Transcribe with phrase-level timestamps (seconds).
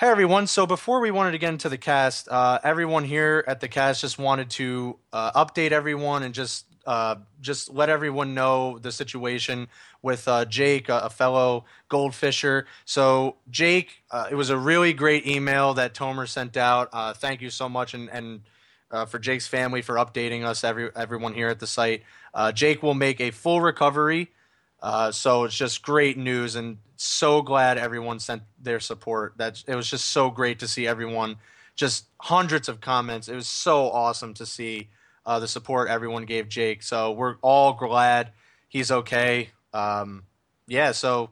[0.00, 0.46] Hey everyone!
[0.46, 4.00] So before we wanted to get into the cast, uh, everyone here at the cast
[4.00, 9.68] just wanted to uh, update everyone and just uh, just let everyone know the situation
[10.00, 12.64] with uh, Jake, a, a fellow goldfisher.
[12.86, 16.88] So Jake, uh, it was a really great email that Tomer sent out.
[16.94, 18.40] Uh, thank you so much, and and
[18.90, 22.04] uh, for Jake's family for updating us, every everyone here at the site.
[22.32, 24.30] Uh, Jake will make a full recovery.
[24.82, 29.34] Uh, so it's just great news, and so glad everyone sent their support.
[29.38, 31.36] That it was just so great to see everyone,
[31.74, 33.28] just hundreds of comments.
[33.28, 34.88] It was so awesome to see
[35.24, 36.82] uh, the support everyone gave Jake.
[36.82, 38.32] So we're all glad
[38.68, 39.50] he's okay.
[39.72, 40.24] Um,
[40.66, 41.30] yeah, so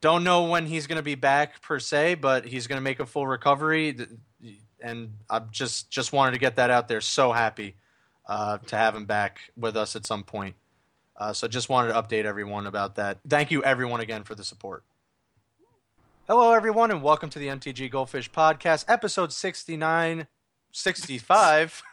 [0.00, 3.00] don't know when he's going to be back per se, but he's going to make
[3.00, 3.94] a full recovery.
[4.80, 7.02] And I just just wanted to get that out there.
[7.02, 7.76] So happy
[8.26, 10.54] uh, to have him back with us at some point.
[11.18, 13.18] Uh, so just wanted to update everyone about that.
[13.28, 14.84] Thank you, everyone, again for the support.
[16.28, 20.28] Hello, everyone, and welcome to the MTG Goldfish Podcast, episode 69,
[20.70, 21.82] 65.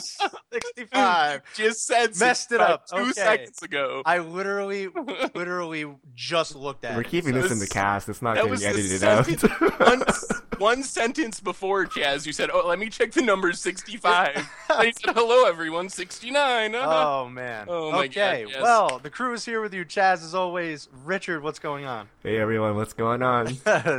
[0.00, 1.42] 65.
[1.54, 2.86] Just said Messed it up.
[2.86, 3.12] two Okay.
[3.12, 4.02] seconds ago.
[4.04, 4.88] I literally,
[5.34, 7.08] literally just looked at We're it.
[7.08, 8.08] keeping So- this in the cast.
[8.08, 9.78] It's not that getting was the edited out.
[9.80, 10.02] one,
[10.58, 14.92] one sentence before Chaz, you said, "Oh, let me check the number 65." and you
[14.92, 17.20] said, "Hello, everyone, 69." Uh-huh.
[17.22, 17.66] Oh, man.
[17.68, 18.62] Oh, my okay, God, yes.
[18.62, 19.84] well, the crew is here with you.
[19.84, 20.88] Chaz, as always.
[21.04, 22.08] Richard, what's going on?
[22.22, 23.54] hey everyone, what's going on?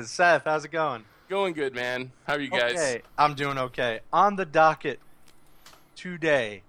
[0.06, 1.04] Seth, how's it going?
[1.30, 2.12] Going good, man.
[2.28, 2.74] How are you guys?
[2.74, 4.02] Okay, I'm doing okay.
[4.12, 5.00] On the docket
[6.04, 6.62] today,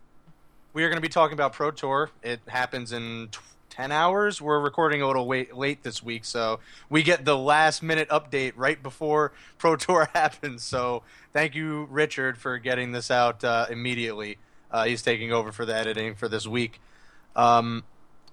[0.74, 2.08] we are going to be talking about Pro Tour.
[2.22, 4.40] It happens in t- 10 hours.
[4.40, 8.52] We're recording a little wait, late this week, so we get the last minute update
[8.54, 10.62] right before Pro Tour happens.
[10.62, 14.38] So thank you, Richard, for getting this out uh, immediately.
[14.70, 16.80] Uh, he's taking over for the editing for this week.
[17.34, 17.82] Um,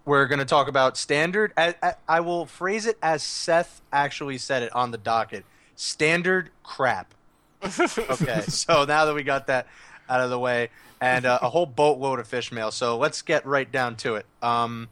[0.05, 1.51] we're going to talk about standard.
[1.57, 6.51] I, I, I will phrase it as Seth actually said it on the docket standard
[6.61, 7.15] crap.
[7.63, 9.65] Okay, so now that we got that
[10.07, 10.69] out of the way,
[11.01, 14.27] and uh, a whole boatload of fish mail, so let's get right down to it.
[14.41, 14.89] Um,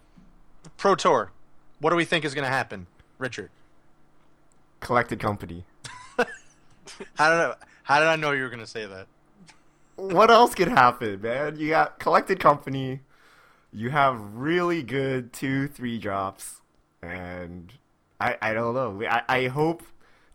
[0.76, 1.32] Pro Tour,
[1.80, 2.88] what do we think is going to happen,
[3.20, 3.52] Richard?
[4.80, 5.66] Collected company.
[7.16, 9.08] How did I, how did I know you were going to say that?
[9.96, 11.58] What else could happen, man?
[11.60, 13.02] You got collected company.
[13.72, 16.62] You have really good two, three drops,
[17.02, 17.74] and
[18.20, 19.06] I, I don't know.
[19.08, 19.84] I, I hope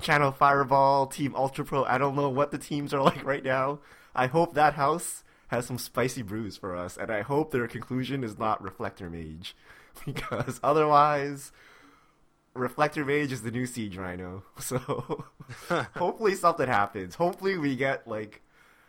[0.00, 1.84] Channel Fireball, Team Ultra Pro.
[1.84, 3.81] I don't know what the teams are like right now.
[4.15, 8.25] I hope that house has some spicy brews for us, and I hope their conclusion
[8.25, 9.55] is not Reflector Mage,
[10.06, 11.53] because otherwise,
[12.55, 14.44] Reflector Mage is the new Siege Rhino.
[14.60, 15.25] So
[15.97, 17.16] hopefully something happens.
[17.16, 18.43] Hopefully we get like,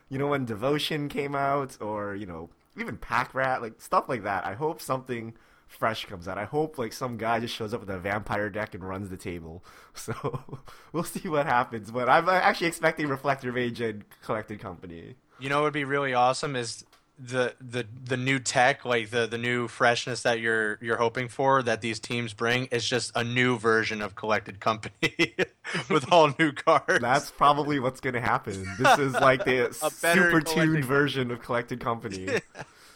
[0.10, 4.24] you know, when Devotion came out, or you know, even Pack Rat, like stuff like
[4.24, 4.46] that.
[4.46, 5.34] I hope something
[5.68, 6.38] fresh comes out.
[6.38, 9.18] I hope like some guy just shows up with a vampire deck and runs the
[9.18, 9.64] table.
[9.96, 10.44] So
[10.92, 11.90] we'll see what happens.
[11.90, 15.16] But I'm uh, actually expecting Reflector Mage and Collected Company.
[15.40, 16.86] You know what would be really awesome is
[17.18, 21.64] the the the new tech, like the the new freshness that you're you're hoping for
[21.64, 25.36] that these teams bring is just a new version of collected company
[25.90, 27.00] with all new cards.
[27.00, 28.66] That's probably what's gonna happen.
[28.78, 32.28] This is like the super tuned version of Collected Company.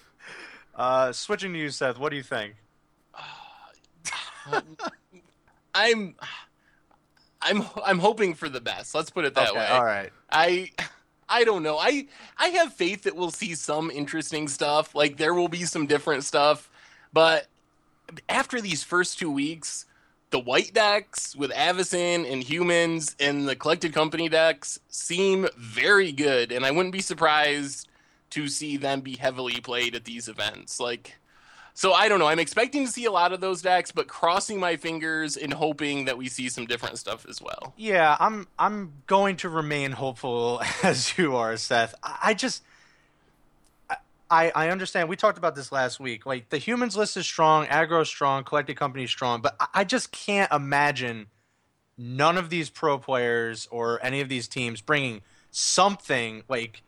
[0.75, 1.97] uh, switching to you, Seth.
[1.97, 2.55] What do you think?
[5.73, 6.15] I'm,
[7.41, 8.95] I'm, I'm hoping for the best.
[8.95, 9.67] Let's put it that okay, way.
[9.67, 10.09] all right.
[10.31, 10.71] I
[11.29, 11.77] I don't know.
[11.77, 12.07] I
[12.37, 14.95] I have faith that we'll see some interesting stuff.
[14.95, 16.69] Like there will be some different stuff,
[17.13, 17.47] but
[18.27, 19.85] after these first two weeks,
[20.31, 26.51] the white decks with Avacyn and humans and the collected company decks seem very good,
[26.51, 27.87] and I wouldn't be surprised
[28.31, 30.79] to see them be heavily played at these events.
[30.79, 31.18] Like
[31.79, 32.27] so I don't know.
[32.27, 36.03] I'm expecting to see a lot of those decks, but crossing my fingers and hoping
[36.05, 37.73] that we see some different stuff as well.
[37.77, 41.95] Yeah, I'm I'm going to remain hopeful as you are, Seth.
[42.03, 42.63] I, just
[44.29, 45.07] I I understand.
[45.07, 46.25] We talked about this last week.
[46.25, 50.51] Like the humans list is strong, aggro strong, collected company strong, but I, just can't
[50.51, 51.27] imagine
[51.97, 56.81] none of these pro players or any of these teams bringing something like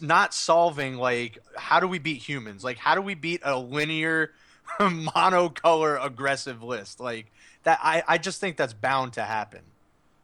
[0.00, 2.64] not solving like how do we beat humans?
[2.64, 4.32] Like how do we beat a linear
[4.80, 7.00] monocolor aggressive list?
[7.00, 7.32] Like
[7.62, 9.62] that I, I just think that's bound to happen.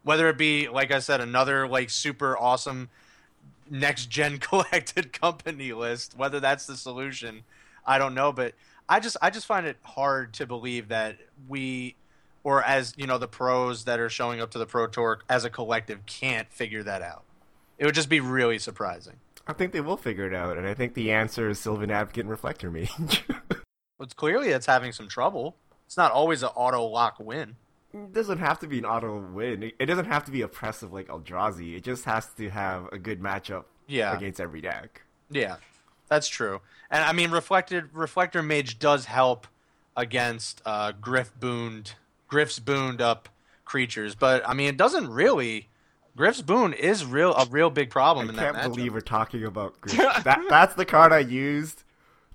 [0.03, 2.89] Whether it be like I said, another like super awesome
[3.69, 7.43] next gen collected company list, whether that's the solution,
[7.85, 8.31] I don't know.
[8.31, 8.53] But
[8.87, 11.17] I just I just find it hard to believe that
[11.47, 11.95] we
[12.43, 15.43] or as you know, the pros that are showing up to the pro tour as
[15.43, 17.23] a collective can't figure that out.
[17.77, 19.15] It would just be really surprising.
[19.47, 22.21] I think they will figure it out, and I think the answer is Sylvan Advocate
[22.21, 23.23] and Reflector Mage.
[23.99, 25.55] But clearly it's having some trouble.
[25.85, 27.55] It's not always an auto lock win.
[27.93, 29.61] it doesn't have to be an auto win.
[29.63, 31.75] It, it doesn't have to be oppressive like Eldrazi.
[31.77, 34.15] It just has to have a good matchup Yeah.
[34.17, 35.03] against every deck.
[35.29, 35.57] Yeah,
[36.09, 36.61] that's true.
[36.89, 39.45] And I mean, reflected reflector mage does help
[39.95, 41.93] against uh, Gryff booned
[42.29, 43.29] Gryff's booned up
[43.63, 45.69] creatures, but I mean, it doesn't really.
[46.17, 48.63] Gryff's Boon is real a real big problem I in can't matchup.
[48.63, 50.23] believe we're talking about Gryff.
[50.23, 50.41] that.
[50.49, 51.83] That's the card I used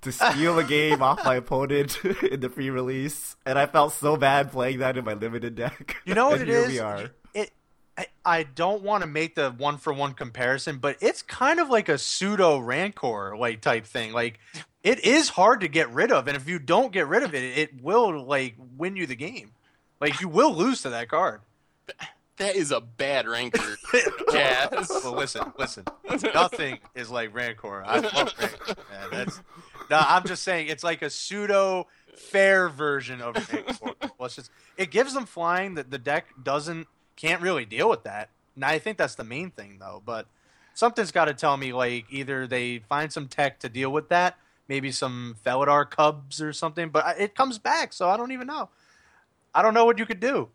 [0.02, 4.50] to steal a game off my opponent in the pre-release, and I felt so bad
[4.50, 5.96] playing that in my limited deck.
[6.04, 6.68] You know what it is?
[6.68, 7.10] we are.
[7.34, 7.52] It.
[7.96, 11.68] I, I don't want to make the one for one comparison, but it's kind of
[11.68, 14.12] like a pseudo rancor like type thing.
[14.12, 14.38] Like
[14.82, 17.58] it is hard to get rid of, and if you don't get rid of it,
[17.58, 19.52] it will like win you the game.
[20.00, 21.40] Like you will lose to that card.
[22.40, 23.76] That is a bad rancor.
[24.32, 24.88] Jazz.
[25.04, 25.84] Well, listen, listen.
[26.32, 27.84] Nothing is like Rancor.
[27.84, 28.76] I love Rancor.
[28.90, 29.08] Man.
[29.12, 29.42] That's
[29.90, 29.98] no.
[29.98, 33.94] I'm just saying it's like a pseudo fair version of Rancor.
[34.16, 38.04] Well, it's just it gives them flying that the deck doesn't can't really deal with
[38.04, 38.30] that.
[38.54, 40.00] And I think that's the main thing though.
[40.02, 40.26] But
[40.72, 44.38] something's got to tell me like either they find some tech to deal with that,
[44.66, 46.88] maybe some Felidar Cubs or something.
[46.88, 48.70] But it comes back, so I don't even know.
[49.54, 50.48] I don't know what you could do.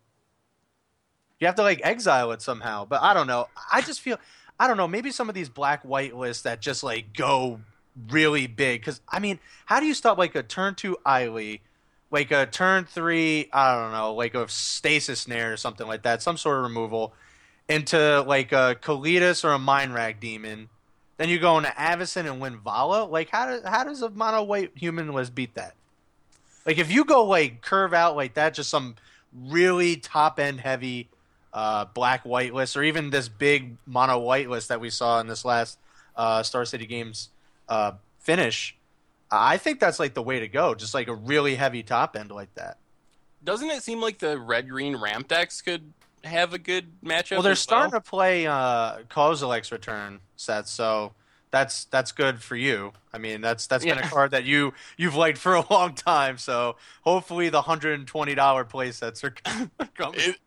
[1.39, 3.47] You have to like exile it somehow, but I don't know.
[3.71, 4.17] I just feel
[4.59, 4.87] I don't know.
[4.87, 7.59] Maybe some of these black white lists that just like go
[8.09, 8.81] really big.
[8.81, 11.59] Because I mean, how do you stop like a turn two Ayli,
[12.09, 13.49] like a turn three?
[13.51, 17.13] I don't know, like a stasis snare or something like that, some sort of removal
[17.67, 20.69] into like a Kalitas or a Mindwrack Demon.
[21.17, 23.05] Then you go into Avacyn and win Vala.
[23.05, 25.75] Like how does how does a mono white human list beat that?
[26.65, 28.95] Like if you go like curve out like that, just some
[29.33, 31.09] really top end heavy
[31.55, 35.27] uh, black white list, or even this big mono white list that we saw in
[35.27, 35.79] this last
[36.17, 37.29] uh, Star City Games
[37.69, 38.75] uh, finish.
[39.31, 40.75] I think that's like the way to go.
[40.75, 42.77] Just like a really heavy top end like that.
[43.41, 45.93] Doesn't it seem like the red green ramp decks could
[46.25, 47.31] have a good matchup?
[47.31, 51.13] Well, they're starting to play uh, Kozilek's return sets, so
[51.51, 52.91] that's that's good for you.
[53.13, 56.37] I mean, that's that's been a card that you you've liked for a long time.
[56.37, 59.29] So hopefully the hundred and twenty dollar play sets are
[59.95, 60.19] coming.
[60.19, 60.37] It,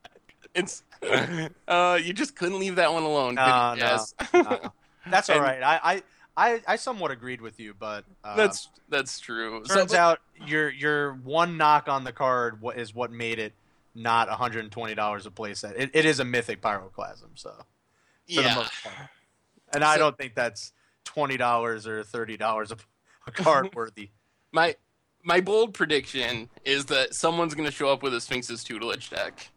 [0.59, 0.83] it's
[1.69, 3.35] uh, you just couldn't leave that one alone.
[3.35, 3.99] No, no.
[4.35, 4.69] Uh,
[5.11, 5.63] that's all And- right.
[5.63, 6.03] I, I
[6.37, 9.63] I I somewhat agreed with you, but uh, that's that's true.
[9.65, 13.53] So- turns out your your one knock on the card is what made it
[13.95, 15.75] not one hundred and twenty dollars a playset.
[15.77, 17.65] It, it is a mythic pyroclasm, so for
[18.27, 18.55] the yeah.
[18.55, 18.95] most part.
[19.75, 20.73] and I don't think that's
[21.05, 22.77] twenty dollars or thirty dollars a,
[23.27, 24.11] a card worthy.
[24.53, 24.77] My
[25.25, 29.51] my bold prediction is that someone's going to show up with a Sphinx's tutelage deck,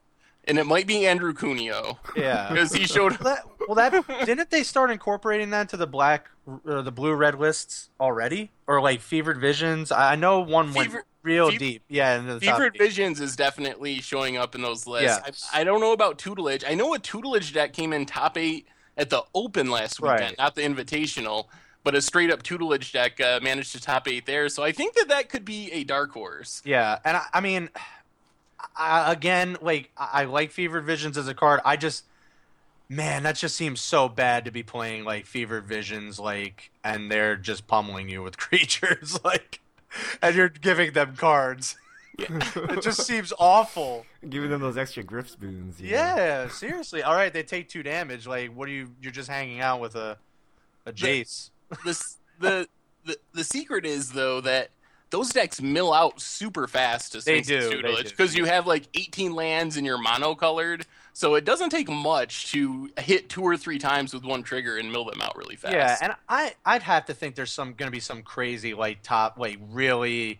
[0.45, 2.49] and it might be Andrew Cuneo Yeah.
[2.51, 3.17] because he showed.
[3.19, 6.29] Well, that, well, that didn't they start incorporating that to the black
[6.65, 9.91] or the blue red lists already, or like fevered visions?
[9.91, 10.93] I I know one went
[11.23, 11.83] real Fever- deep.
[11.87, 12.77] Yeah, into the Fevered.
[12.77, 15.19] Visions is definitely showing up in those lists.
[15.25, 15.49] Yes.
[15.53, 16.63] I, I don't know about tutelage.
[16.67, 18.67] I know a tutelage deck came in top eight
[18.97, 20.37] at the Open last weekend, Right.
[20.37, 21.45] not the Invitational,
[21.83, 24.49] but a straight up tutelage deck uh, managed to top eight there.
[24.49, 26.61] So I think that that could be a dark horse.
[26.65, 27.69] Yeah, and I, I mean,
[28.75, 31.61] I, again, like I, I like Fevered Visions as a card.
[31.65, 32.05] I just,
[32.89, 37.35] man, that just seems so bad to be playing like Fevered Visions, like, and they're
[37.35, 39.59] just pummeling you with creatures, like,
[40.21, 41.75] and you're giving them cards.
[42.19, 44.05] it just seems awful.
[44.27, 45.79] Giving them those extra Gryff's Boons.
[45.79, 45.97] you know?
[45.97, 47.03] Yeah, seriously.
[47.03, 48.27] All right, they take two damage.
[48.27, 48.89] Like, what are you?
[49.01, 50.17] You're just hanging out with a,
[50.85, 51.49] a Jace.
[51.85, 52.67] This the
[53.05, 54.69] the the secret is though that
[55.11, 58.03] those decks mill out super fast to They do, they do.
[58.03, 60.85] because you have like 18 lands and you're monocolored.
[61.13, 64.91] So it doesn't take much to hit two or three times with one trigger and
[64.91, 65.73] mill them out really fast.
[65.73, 69.37] Yeah, and I I'd have to think there's some gonna be some crazy like top
[69.37, 70.39] like really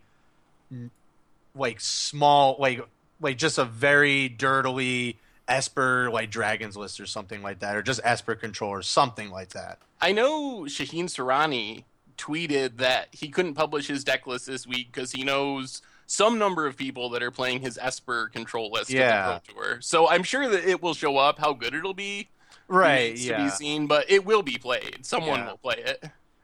[1.54, 2.82] like small like
[3.20, 8.00] like just a very dirtily Esper like dragons list or something like that, or just
[8.06, 9.80] Esper control or something like that.
[10.00, 11.84] I know Shaheen Soorani
[12.22, 16.68] tweeted that he couldn't publish his deck list this week because he knows some number
[16.68, 19.36] of people that are playing his Esper control list Yeah.
[19.36, 19.82] at the Pro Tour.
[19.82, 21.40] So I'm sure that it will show up.
[21.40, 22.30] How good it'll be
[22.68, 23.16] Right.
[23.18, 23.38] Yeah.
[23.38, 25.06] to be seen, but it will be played.
[25.06, 25.50] Someone Yeah.
[25.52, 26.04] will play it.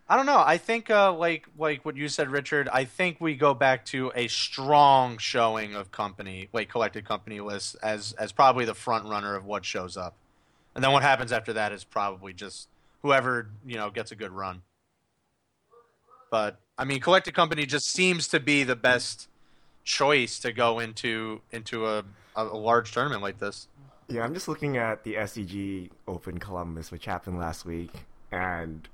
[0.10, 0.42] I don't know.
[0.46, 2.70] I think uh, like like what you said, Richard.
[2.72, 7.76] I think we go back to a strong showing of company, like collected company lists,
[7.76, 10.16] as as probably the front runner of what shows up,
[10.76, 12.70] and then what happens after that is probably just
[13.02, 14.62] whoever you know gets a good run.
[16.30, 19.28] But I mean, collected company just seems to be the best
[19.84, 22.04] choice to go into into a,
[22.36, 23.68] a, large tournament like this.
[24.10, 27.92] Yeah, I'm just looking at the SCG Open Columbus, which happened last week,
[28.32, 28.88] and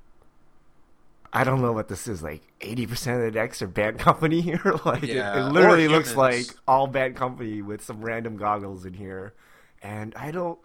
[1.32, 2.22] I don't know what this is.
[2.24, 4.62] Like eighty percent of the decks are bad company here.
[4.86, 8.86] like it- Yeah, it, or literally looks like all bad company with some random goggles
[8.86, 9.34] in here.
[9.82, 10.58] And I don't,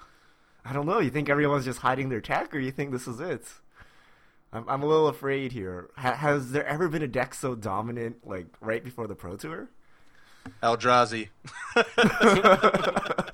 [0.65, 1.01] I don't know.
[1.01, 3.45] You think everyone's just hiding their tech, or you think this is it?
[4.52, 5.90] I'm, I'm a little afraid here.
[5.97, 9.69] Ha- has there ever been a deck so dominant, like right before the Pro Tour?
[10.62, 11.28] Eldrazi.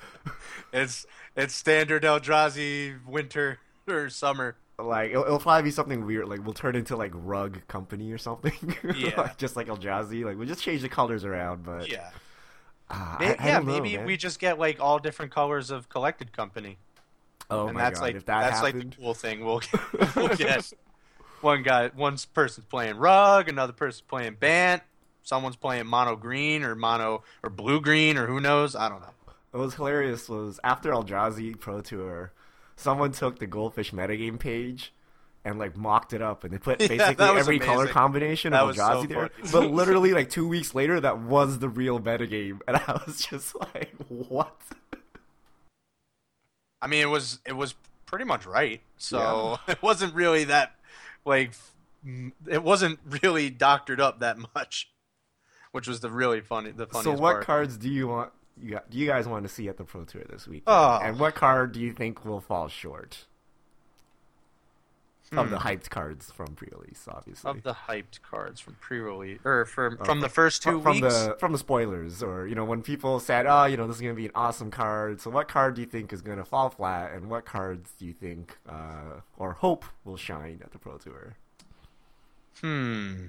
[0.73, 1.07] it's
[1.37, 4.57] it's standard Eldrazi winter or summer.
[4.79, 6.29] like it'll, it'll probably be something weird.
[6.29, 8.77] Like we'll turn into like rug company or something.
[8.97, 9.21] Yeah.
[9.21, 10.25] like, just like Eldrazi.
[10.25, 11.65] Like we'll just change the colors around.
[11.65, 12.11] But Yeah.
[12.91, 14.07] ah, May- I- I yeah, know, maybe man.
[14.07, 16.79] we just get like all different colors of collected company.
[17.51, 18.07] Oh and my that's god!
[18.07, 19.45] like if that that's happened, like the cool thing.
[19.45, 19.61] We'll
[20.17, 20.73] we'll get
[21.45, 24.83] one guy, one person's playing rug, another person's playing bant,
[25.23, 28.75] someone's playing mono green or mono or blue green or who knows.
[28.75, 29.11] I don't know.
[29.53, 32.33] what was hilarious was after Eldrazi Pro Tour,
[32.77, 34.93] someone took the Goldfish metagame page.
[35.47, 38.69] And like mocked it up, and they put basically was every color combination That of
[38.69, 39.29] was so there.
[39.53, 43.55] But literally, like two weeks later, that was the real metagame, and I was just
[43.75, 44.59] like, "What?"
[46.81, 47.75] I mean, it was it was
[48.07, 48.81] pretty much right.
[48.97, 50.74] So it wasn't really that
[51.25, 51.53] like
[52.47, 54.91] it wasn't really doctored up that much,
[55.73, 57.45] which was the really funny the So, funniest what part.
[57.47, 58.33] cards do you want?
[58.61, 60.63] You got, do you guys want to see at the Pro Tour this week?
[60.67, 61.01] Oh.
[61.03, 63.27] And what card do you think will fall short
[65.33, 65.67] of the Hmm.
[65.69, 67.07] hyped cards from pre-release?
[67.09, 70.99] Obviously, of the hyped cards from pre-release or from Oh, from the first two from,
[70.99, 73.97] from the from the spoilers, or you know, when people said, "Oh, you know, this
[73.97, 76.71] is gonna be an awesome card." So, what card do you think is gonna fall
[76.71, 80.99] flat, and what cards do you think uh, or hope will shine at the Pro
[80.99, 81.37] Tour?
[82.61, 83.27] Hmm.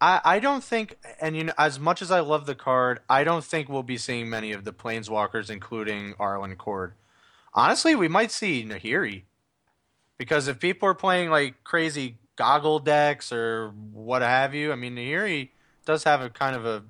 [0.00, 3.24] I I don't think, and you know, as much as I love the card, I
[3.24, 6.92] don't think we'll be seeing many of the planeswalkers, including Arlinn Kord.
[7.54, 9.22] Honestly, we might see Nahiri,
[10.18, 14.96] because if people are playing like crazy goggle decks or what have you, I mean,
[14.96, 15.50] Nahiri
[15.84, 16.82] does have a kind of a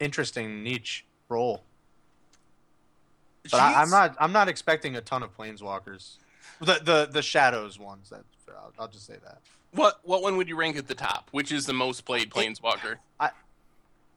[0.00, 1.62] interesting niche role.
[3.50, 6.16] But I, I'm not I'm not expecting a ton of planeswalkers.
[6.60, 8.10] The the the shadows ones.
[8.10, 9.38] That I'll, I'll just say that.
[9.72, 11.28] What what one would you rank at the top?
[11.30, 12.96] Which is the most played planeswalker?
[13.18, 13.30] I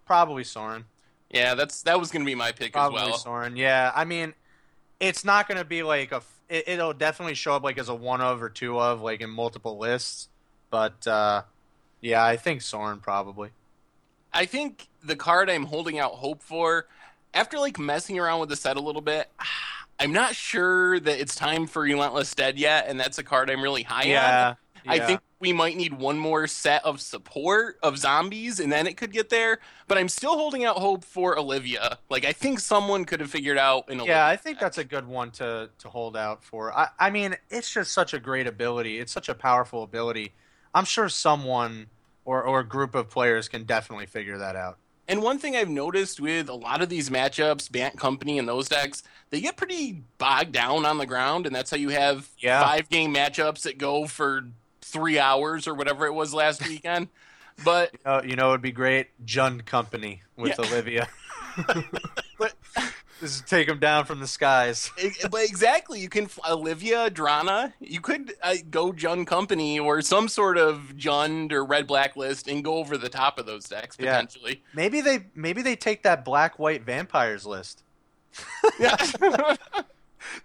[0.05, 0.85] Probably Sorin.
[1.29, 3.17] Yeah, that's that was gonna be my pick Probably as well.
[3.17, 3.55] Sorin.
[3.55, 4.33] Yeah, I mean,
[5.01, 6.21] it's not going to be like a.
[6.47, 9.29] It, it'll definitely show up like as a one of or two of like in
[9.29, 10.29] multiple lists,
[10.69, 11.41] but uh,
[11.99, 13.49] yeah, I think Sorin probably.
[14.31, 16.87] I think the card I'm holding out hope for,
[17.33, 19.29] after like messing around with the set a little bit,
[19.99, 23.61] I'm not sure that it's time for Relentless Dead yet, and that's a card I'm
[23.61, 24.05] really high
[24.49, 24.57] on.
[24.85, 28.87] Yeah, I think we might need one more set of support of zombies, and then
[28.87, 29.59] it could get there.
[29.87, 31.97] But I'm still holding out hope for Olivia.
[32.09, 34.15] Like I think someone could have figured out an Olivia.
[34.15, 36.71] Yeah, I think that's a good one to to hold out for.
[36.77, 38.99] I, I mean, it's just such a great ability.
[38.99, 40.33] It's such a powerful ability.
[40.73, 41.87] I'm sure someone
[42.25, 44.77] or or a group of players can definitely figure that out.
[45.07, 48.69] And one thing I've noticed with a lot of these matchups, Bant Company and those
[48.69, 52.61] decks, they get pretty bogged down on the ground, and that's how you have Yeah.
[52.63, 54.45] five game matchups that go for
[54.81, 57.07] three hours or whatever it was last weekend.
[57.63, 59.07] But Oh, you know, it'd be great.
[59.25, 60.65] Jund Company with Yeah.
[60.65, 61.07] Olivia.
[62.39, 62.53] but
[63.19, 64.89] Just take them down from the skies.
[65.29, 67.73] but exactly, you can Olivia Drana.
[67.79, 72.63] You could uh, go Jund Company or some sort of Jund or Red Blacklist and
[72.63, 74.13] go over the top of those decks Yeah.
[74.13, 74.63] potentially.
[74.73, 77.83] Maybe they maybe they take that black white vampires list.
[78.79, 78.95] Yeah.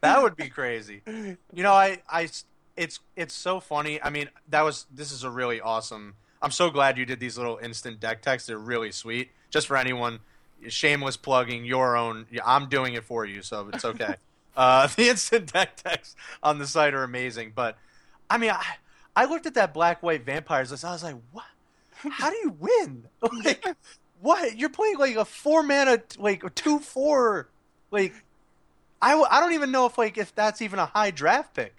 [0.00, 1.02] That would be crazy.
[1.06, 2.28] You know, I, I
[2.76, 4.00] it's it's so funny.
[4.02, 6.14] I mean, that was this is a really awesome.
[6.42, 8.46] I'm so glad you did these little instant deck texts.
[8.46, 9.30] They're really sweet.
[9.50, 10.20] Just for anyone,
[10.68, 12.26] shameless plugging your own.
[12.44, 14.16] I'm doing it for you, so it's okay.
[14.56, 17.52] uh, the instant deck texts on the site are amazing.
[17.54, 17.78] But
[18.28, 18.64] I mean, I,
[19.14, 20.84] I looked at that black white vampires list.
[20.84, 21.44] I was like, what?
[22.10, 23.04] How do you win?
[23.44, 23.64] Like,
[24.20, 24.56] what?
[24.56, 27.48] You're playing like a four mana, like a two four,
[27.90, 28.14] like.
[29.02, 31.75] I, I don't even know if like if that's even a high draft pick.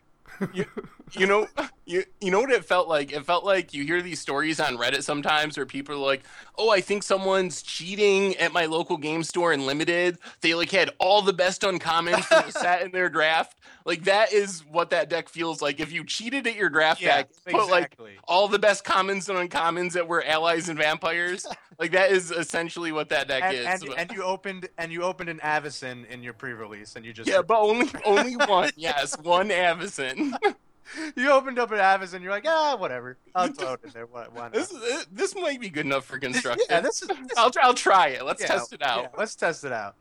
[0.53, 0.65] You
[1.13, 1.48] you know
[1.86, 3.12] you you know what it felt like?
[3.12, 6.24] It felt like you hear these stories on reddit sometimes where people are like
[6.57, 10.17] oh i think someone's cheating at my local game store in limited.
[10.41, 13.57] They like had all the best uncommons from set in their draft.
[13.86, 15.79] Like that is what that deck feels like.
[15.79, 19.93] If you cheated at your draft deck put like all the best commons and uncommons
[19.93, 21.46] that were allies and vampires
[21.79, 25.03] like that is essentially what that deck and, is and, and you opened and you
[25.03, 29.17] opened an Avacyn in your pre-release and you just yeah but only only one yes
[29.22, 30.34] one Avacyn
[31.15, 34.25] you opened up an Avacyn you're like ah whatever I'll throw it in there why,
[34.34, 34.74] why this
[35.12, 38.25] this might be good enough for construction yeah this is this I'll, I'll try it.
[38.25, 39.03] Let's Yeah, test it out.
[39.03, 39.96] yeah, let's test it out.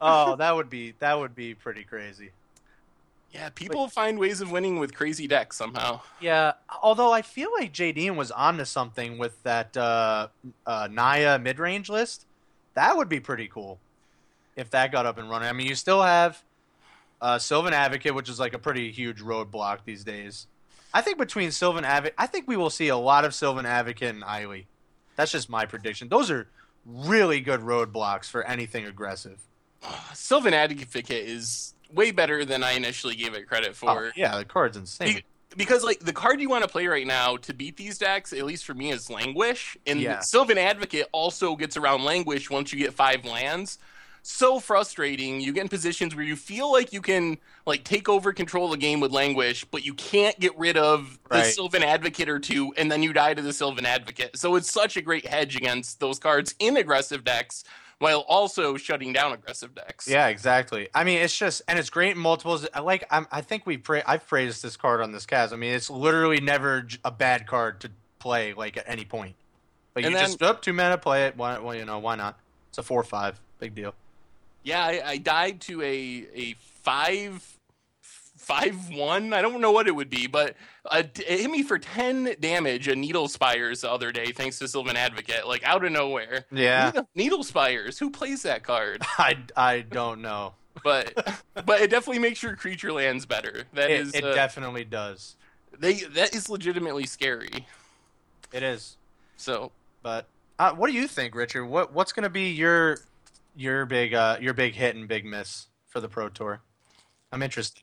[0.00, 2.30] Oh, that would be that would be pretty crazy.
[3.36, 6.00] Yeah, people find ways of winning with crazy decks somehow.
[6.20, 6.52] Yeah,
[6.82, 10.28] although I feel like JD was onto something with that uh,
[10.66, 12.24] uh, Naya mid range list.
[12.74, 13.78] That would be pretty cool
[14.56, 15.48] if that got up and running.
[15.48, 16.42] I mean, you still have
[17.20, 20.46] uh, Sylvan Advocate, which is like a pretty huge roadblock these days.
[20.94, 24.14] I think between Sylvan Advocate, I think we will see a lot of Sylvan Advocate
[24.14, 24.64] and Ayli.
[25.16, 26.08] That's just my prediction.
[26.08, 26.48] Those are
[26.86, 29.40] really good roadblocks for anything aggressive.
[30.14, 34.06] Sylvan Advocate is way better than I initially gave it credit oh, for.
[34.06, 35.16] Oh, yeah, the card's insane.
[35.16, 35.24] Be-
[35.56, 38.44] because like the card you want to play right now to beat these decks, at
[38.44, 40.20] least for me, is Languish, and Yeah.
[40.20, 43.78] Sylvan Advocate also gets around Languish once you get five lands.
[44.28, 45.40] So frustrating.
[45.40, 48.72] You get in positions where you feel like you can like take over control of
[48.72, 51.54] the game with Languish, but you can't get rid of the Right.
[51.54, 54.36] Sylvan Advocate or two, and then you die to the Sylvan Advocate.
[54.36, 57.62] So it's such a great hedge against those cards in aggressive decks,
[57.98, 60.06] while also shutting down aggressive decks.
[60.08, 60.88] Yeah, exactly.
[60.94, 62.66] I mean, it's just and it's great in multiples.
[62.74, 63.04] I like.
[63.10, 65.52] I'm, I think we pra- I've praised this card on this cast.
[65.52, 69.34] I mean, it's literally never j- a bad card to play like at any point.
[69.94, 71.36] Like And you then- just up two mana, play it.
[71.36, 71.58] Why?
[71.58, 72.38] Well, you know, why not?
[72.68, 73.94] It's a four five, big deal.
[74.62, 77.55] Yeah, I, I died to a a five
[78.46, 79.32] five one.
[79.32, 80.54] I don't know what it would be, but
[80.88, 82.86] uh, it hit me for ten damage.
[82.86, 86.44] A needle spires the other day, thanks to Sylvan Advocate, like out of nowhere.
[86.52, 87.98] Yeah, Needle, needle spires.
[87.98, 89.02] Who plays that card?
[89.18, 90.54] I I don't know.
[90.84, 93.64] But but it definitely makes your creature lands better.
[93.72, 95.36] That It, is it uh, definitely does.
[95.76, 97.66] they that is legitimately scary.
[98.52, 98.96] It is.
[99.36, 99.72] So
[100.02, 101.66] But uh, what do you think, Richard?
[101.66, 102.98] What what's going to be your
[103.56, 106.60] your big uh your big hit and big miss for the Pro Tour?
[107.32, 107.82] I'm interested.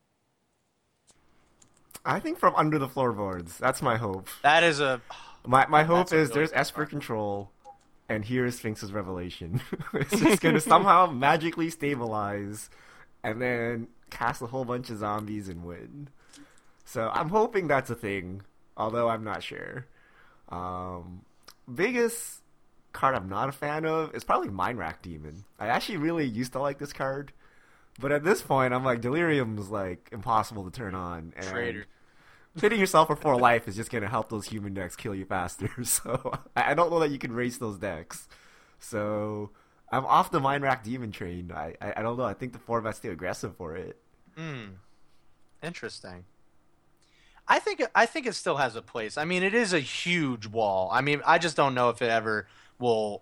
[2.06, 3.58] I think from under the floorboards.
[3.58, 4.28] That's my hope.
[4.42, 5.02] That is a
[5.46, 7.52] My my hope is really there's Esper control,
[8.10, 9.62] and here is Sphinx's revelation.
[9.94, 12.70] it's just gonna somehow magically stabilize,
[13.24, 16.10] and then cast a whole bunch of zombies and win.
[16.86, 18.42] So I'm hoping that's a thing,
[18.76, 19.88] although I'm not sure.
[20.50, 21.22] Um,
[21.74, 22.42] biggest
[22.92, 25.46] card I'm not a fan of is probably Mindwrack Demon.
[25.60, 27.32] I actually really used to like this card,
[28.00, 31.34] but at this point I'm like Delirium's like impossible to turn on.
[31.36, 31.86] And traitor.
[32.60, 35.70] hitting yourself for four life is just gonna help those human decks kill you faster.
[35.84, 38.28] So I I don't know that you can race those decks.
[38.80, 39.52] So
[39.92, 41.52] I'm off the Mindwrack Demon train.
[41.54, 42.26] I, I I don't know.
[42.26, 43.98] I think the format's too aggressive for it.
[44.36, 44.76] Hmm.
[45.62, 46.26] Interesting.
[47.48, 49.18] I think I think it still has a place.
[49.18, 50.90] I mean, it is a huge wall.
[50.92, 52.48] I mean, I just don't know if it ever
[52.80, 53.22] will.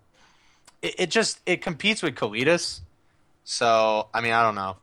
[0.81, 2.81] It, it just it competes with Kalitas.
[3.43, 4.77] So I mean, I don't know.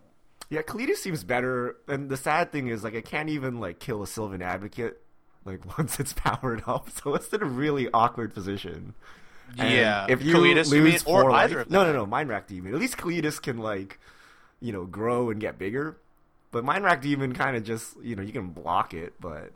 [0.50, 1.76] Yeah, Kalitas seems better.
[1.88, 5.00] And the sad thing is, like, it can't even like kill a Sylvan Advocate.
[5.44, 8.94] Like once it's powered up, so it's in a really awkward position.
[9.56, 11.94] And yeah, if you Kalitas, lose you mean, or four either life, of no, them.
[11.94, 12.74] no, no, Mindwrack Demon.
[12.74, 13.98] At least Kalitas can like,
[14.60, 15.96] you know, grow and get bigger.
[16.50, 19.52] But Mindwrack Demon kind of just, you know, you can block it, but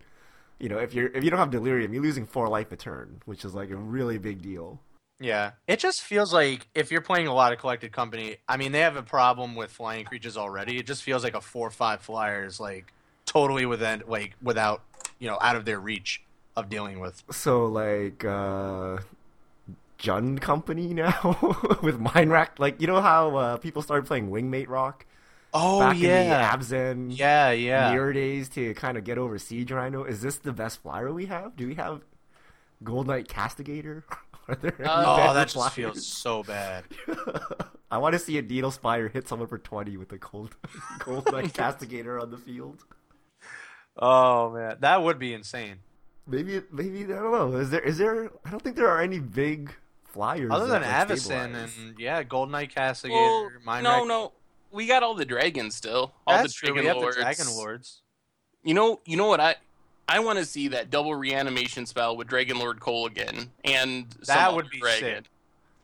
[0.59, 3.21] you know, if you're if you don't have Delirium, you're losing four life a turn,
[3.25, 4.81] which is like a really big deal.
[5.23, 8.73] Yeah, it just feels like if you're playing a lot of collected company, I mean,
[8.73, 10.79] they have a problem with flying creatures already.
[10.79, 12.93] It just feels like a four or five flyer is like
[13.25, 14.83] totally within like without
[15.19, 16.23] you know out of their reach
[16.57, 17.23] of dealing with.
[17.31, 18.99] So like uh
[19.99, 21.21] Jund Company now
[21.83, 25.07] with Mindwrack, like you know how uh, people started playing Wingmate Roc
[25.55, 27.93] Oh back yeah, in the Abzan yeah, yeah.
[27.93, 30.05] mirror days to kind of get over Siege Rhino.
[30.05, 31.57] Is this the best flyer we have?
[31.57, 32.01] Do we have
[32.83, 34.05] Goldnight Castigator?
[34.49, 35.73] Are there any Uh, Oh, that just flyers?
[35.73, 36.85] feels so bad.
[37.91, 40.57] I want to see a Needle Spire hit someone for twenty with a cold,
[41.01, 42.85] Goldnight Castigator on the field.
[43.97, 45.77] Oh man, that would be insane.
[46.27, 47.59] Maybe maybe I don't know.
[47.59, 48.31] Is there is there?
[48.45, 49.75] I don't think there are any big
[50.05, 51.77] flyers Other than that, like, Avacyn stabilize.
[51.79, 54.33] and yeah, Golden Knight Castigator, well, Mind no, Rack- no,
[54.71, 56.13] we got all the dragons still.
[56.27, 56.75] All That's the true.
[56.75, 58.03] dragon We have the Dragon Lords.
[58.63, 59.57] You know, you know what I
[60.09, 64.81] I want to see that double reanimation spell with Dragonlord Kolaghan, and That would be
[64.81, 65.25] dragon.
[65.25, 65.25] sick.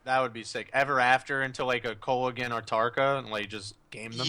[0.05, 0.71] That would be sick.
[0.73, 4.27] Ever after into like a Cole again or Tarka and like just game them.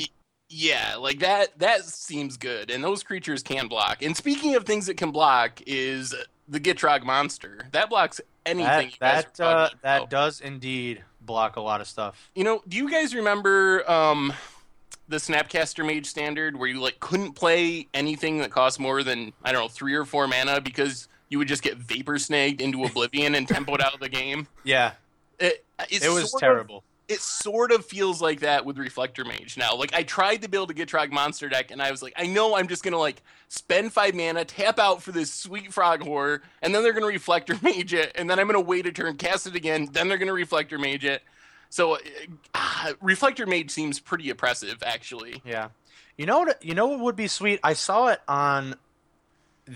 [0.49, 1.57] Yeah, like that.
[1.59, 4.01] That seems good, and those creatures can block.
[4.01, 6.13] And speaking of things that can block, is
[6.47, 8.91] the Gitrog monster that blocks anything.
[8.99, 12.29] That that uh, that does indeed block a lot of stuff.
[12.33, 14.33] You know, do you guys remember um,
[15.09, 19.51] the Snapcaster Mage standard where you like couldn't play anything that cost more than I
[19.51, 23.35] don't know three or four mana because you would just get vapor snagged into oblivion
[23.35, 24.47] and tempoed out of the game?
[24.63, 24.93] Yeah,
[25.39, 26.83] It, it's it was sort of- terrible.
[27.07, 29.75] it sort of feels like that with Reflector Mage now.
[29.75, 32.55] Like I tried to build a Gitrog monster deck, and I was like, I know
[32.55, 36.73] I'm just gonna like spend five mana, tap out for this sweet frog horror, and
[36.73, 39.55] then they're gonna Reflector Mage it, and then I'm gonna wait a turn, cast it
[39.55, 41.23] again, then they're gonna Reflector Mage it.
[41.69, 41.99] So uh,
[42.55, 45.41] ah, Reflector Mage seems pretty oppressive, actually.
[45.45, 45.69] Yeah,
[46.17, 46.63] You know what?
[46.63, 47.59] You know what would be sweet?
[47.63, 48.75] I saw it on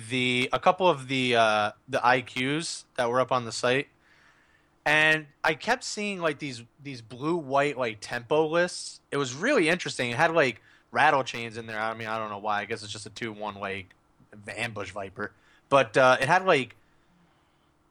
[0.10, 3.88] the a couple of the uh, the IQs that were up on the site,
[4.86, 8.99] and I kept seeing like these these blue white like tempo lists.
[9.12, 10.10] It was really interesting.
[10.12, 11.79] It had like Rattlechains in there.
[11.79, 12.62] I mean, I don't know why.
[12.62, 13.93] I guess it's just a two one like
[14.58, 15.32] ambush viper,
[15.69, 16.75] but uh, it had like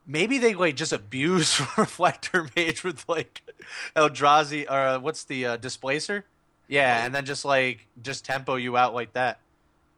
[0.07, 3.43] maybe they like just abuse reflector mage with like
[3.97, 6.25] Eldrazi or uh, what's the uh, displacer?
[6.69, 9.38] Yeah, and then just like just tempo you out like that.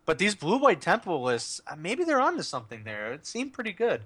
[0.06, 3.12] But these blue white tempo lists, uh, maybe they're onto something there.
[3.12, 4.02] It seemed pretty good.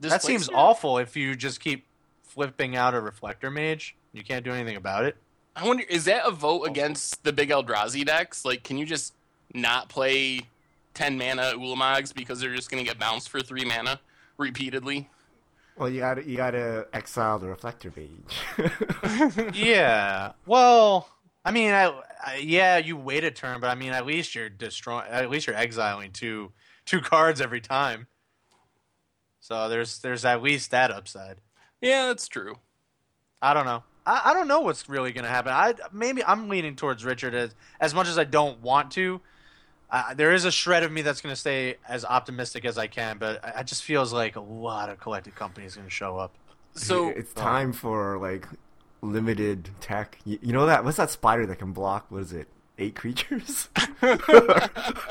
[0.00, 1.86] that seems awful if you just keep
[2.22, 3.96] flipping out a reflector mage.
[4.12, 5.16] You can't do anything about it.
[5.56, 8.44] I wonder, is that a vote against the big Eldrazi decks?
[8.44, 9.14] Like, can you just
[9.54, 10.40] not play
[10.94, 14.00] 10 mana Ulamogs because they're just going to get bounced for 3 mana
[14.36, 15.10] repeatedly?
[15.76, 19.54] Well, you gotta you gotta exile the reflector mage.
[19.54, 20.32] yeah.
[20.46, 21.08] Well,
[21.44, 24.48] I mean, I, I, yeah, you wait a turn, but I mean, at least you're
[24.48, 25.06] destroying.
[25.08, 26.52] At least you're exiling two
[26.86, 28.06] two cards every time.
[29.40, 31.40] So there's there's at least that upside.
[31.80, 32.58] Yeah, that's true.
[33.42, 33.82] I don't know.
[34.06, 35.52] I, I don't know what's really going to happen.
[35.52, 39.20] I maybe I'm leaning towards Richard as as much as I don't want to.
[39.94, 42.88] Uh, there is a shred of me that's going to stay as optimistic as I
[42.88, 46.18] can, but I- it just feels like a lot of collected companies going to show
[46.18, 46.34] up.
[46.74, 48.46] So, it's time for like
[49.02, 50.18] limited tech.
[50.24, 52.06] You, you know that what's that spider that can block?
[52.10, 52.48] What is it?
[52.76, 53.68] Eight creatures.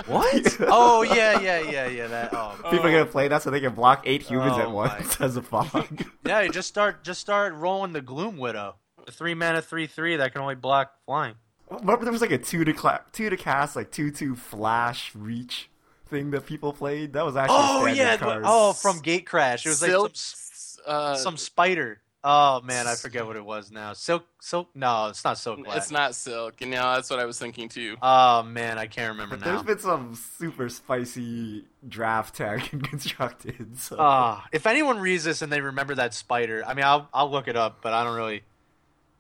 [0.06, 0.58] What?
[0.67, 2.08] oh yeah, yeah, yeah, yeah.
[2.08, 2.34] That.
[2.34, 4.74] Oh, People are gonna play that so they can block eight humans Oh at my
[4.74, 6.04] once as a fog.
[6.26, 6.41] yeah.
[6.41, 10.34] You just start just start rolling the Gloom Widow, the three mana three three that
[10.34, 11.36] can only block flying.
[11.80, 15.14] Remember there was like a two to cla- two to cast like two two flash
[15.16, 15.70] reach
[16.08, 17.14] thing that people played.
[17.14, 18.18] That was actually Oh yeah.
[18.18, 18.46] cards.
[18.48, 19.66] Oh, from Gatecrash.
[19.66, 22.00] It was like some uh, some spider.
[22.26, 23.92] Oh man, I forget what it was now.
[23.92, 24.70] Silk, silk.
[24.74, 25.62] No, it's not silk.
[25.62, 25.76] Black.
[25.76, 26.62] it's not Silk.
[26.62, 27.98] And yeah, that's what I was thinking too.
[28.02, 29.64] Oh man, I can't remember But there's now.
[29.64, 33.78] been some super spicy draft tech and constructed.
[33.78, 33.98] So.
[34.00, 37.50] Ah, if anyone reads this and they remember that spider, I mean, I'll I'll look
[37.50, 38.44] it up, but I don't really.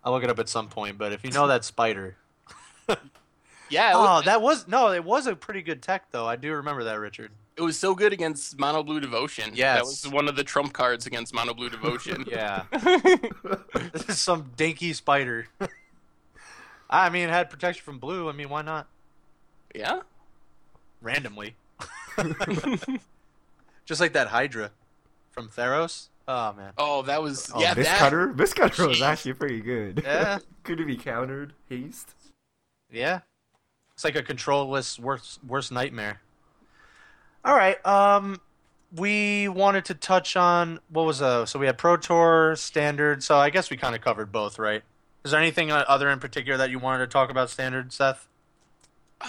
[0.05, 0.97] I'll look it up at some point.
[0.97, 2.15] But if you know that spider,
[3.69, 6.27] Yeah, oh, was, that was no, it was a pretty good tech though.
[6.27, 7.31] I do remember that, Richard.
[7.57, 9.51] it was so good against Mono Blue Devotion.
[9.55, 12.25] Yeah, That was one of the trump cards against Mono Blue Devotion.
[12.29, 15.47] Yeah, this is some dinky spider.
[16.89, 18.29] I mean, it had protection from blue.
[18.29, 18.87] I mean, why not?
[19.73, 20.01] yeah?
[21.01, 21.55] Randomly,
[23.85, 24.71] just like that Hydra
[25.31, 26.09] from Theros.
[26.27, 26.73] Oh man.
[26.77, 27.51] Oh, that was.
[27.53, 27.97] Oh, yeah, this that.
[27.97, 30.01] cutter, this cutter was actually pretty good.
[30.03, 30.39] Yeah.
[30.63, 31.53] Could it be countered?
[31.69, 32.13] Haste.
[32.93, 33.19] Yeah.
[33.95, 36.21] It's like a controlless worst worst nightmare.
[37.43, 37.83] All right.
[37.85, 38.39] Um
[38.95, 43.23] we wanted to touch on what was uh so we had Pro Tour, standard.
[43.23, 44.83] So I guess we kind of covered both, right?
[45.25, 48.27] Is there anything uh, other in particular that you wanted to talk about standard, Seth?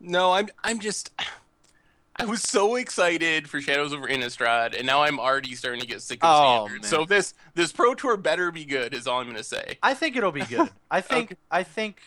[0.00, 0.48] No, I'm.
[0.62, 1.10] I'm just.
[2.20, 6.02] I was so excited for Shadows over Innistrad, and now I'm already starting to get
[6.02, 6.82] sick of Oh, standard.
[6.82, 6.88] man.
[6.90, 9.78] So this this Pro Tour better be good, is all I'm gonna say.
[9.82, 10.70] I think it'll be good.
[10.90, 11.40] I think Okay.
[11.50, 12.00] I think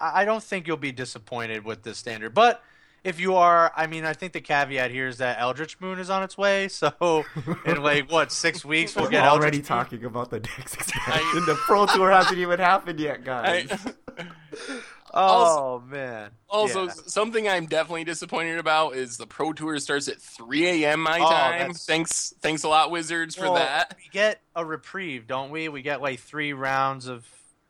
[0.00, 2.34] I I don't think you'll be disappointed with this standard.
[2.34, 2.62] But
[3.02, 6.10] if you are, I mean, I think the caveat here is that Eldritch Moon is
[6.10, 6.68] on its way.
[6.68, 7.24] So
[7.64, 9.64] in like what six weeks we'll We're get already Eldritch Moon?
[9.64, 11.46] talking about the next expansion.
[11.46, 13.22] the Pro Tour hasn't even happened yet, I,
[13.62, 13.86] guys.
[15.12, 16.30] Oh man.
[16.48, 16.92] also, Yeah.
[17.06, 21.00] something I'm definitely disappointed about is the Pro Tour starts at 3 a.m.
[21.00, 21.58] my Oh, time.
[21.58, 23.96] that's- Thanks, thanks a lot, Wizards, for Well, that.
[23.96, 25.68] We get a reprieve, don't we?
[25.68, 27.26] We get like three rounds of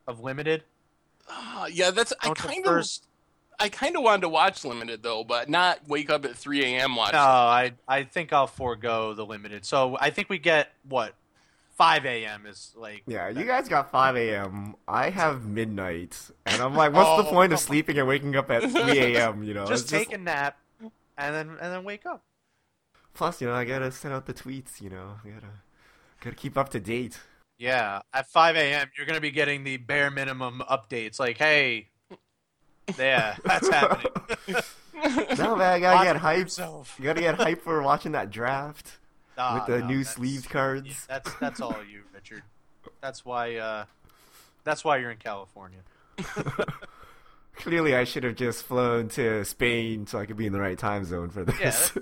[0.07, 0.65] of limited.
[1.31, 2.13] Ah, yeah, that's.
[2.21, 3.07] I kind of, first.
[3.59, 6.97] I kind of wanted to watch limited though, but not wake up at 3 a.m.
[6.97, 7.13] watch.
[7.13, 9.65] No, I I think I'll forego the limited.
[9.65, 11.15] So I think we get what
[11.77, 12.47] 5 a.m.
[12.47, 13.03] is like.
[13.07, 14.77] Yeah, you guys got 5 a.m.
[14.89, 16.17] I have midnight,
[16.47, 19.43] and I'm like, what's the Oh, point of sleeping and waking up at 3 a.m.
[19.43, 22.23] You know, just It's take a nap, and then and then wake up.
[23.13, 24.81] Plus, you know, I gotta send out the tweets.
[24.81, 25.53] You know, I gotta
[26.21, 27.19] gotta keep up to date.
[27.61, 28.91] Yeah, at 5 a.m.
[28.97, 31.21] you're gonna be getting the bare minimum updates.
[31.21, 31.89] Like, hey,
[32.99, 34.11] yeah, that's happening.
[35.39, 36.39] No man, I gotta Watch get hyped.
[36.41, 36.95] yourself.
[36.99, 38.99] You gotta get hyped for watching that draft
[39.39, 41.07] Ah, with the no, new that's- sleeved yeah, cards.
[41.09, 42.43] that's that's all you, Richard.
[43.01, 43.57] That's why.
[43.57, 43.85] uh
[44.65, 45.79] That's why you're in California.
[47.57, 50.79] Clearly, I should have just flown to Spain so I could be in the right
[50.79, 51.93] time zone for this.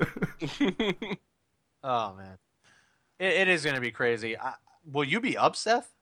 [0.60, 0.70] Yeah,
[1.84, 2.38] Oh man,
[3.20, 4.36] it, it is gonna be crazy.
[4.36, 4.54] I,
[4.90, 5.92] will you be up, Seth?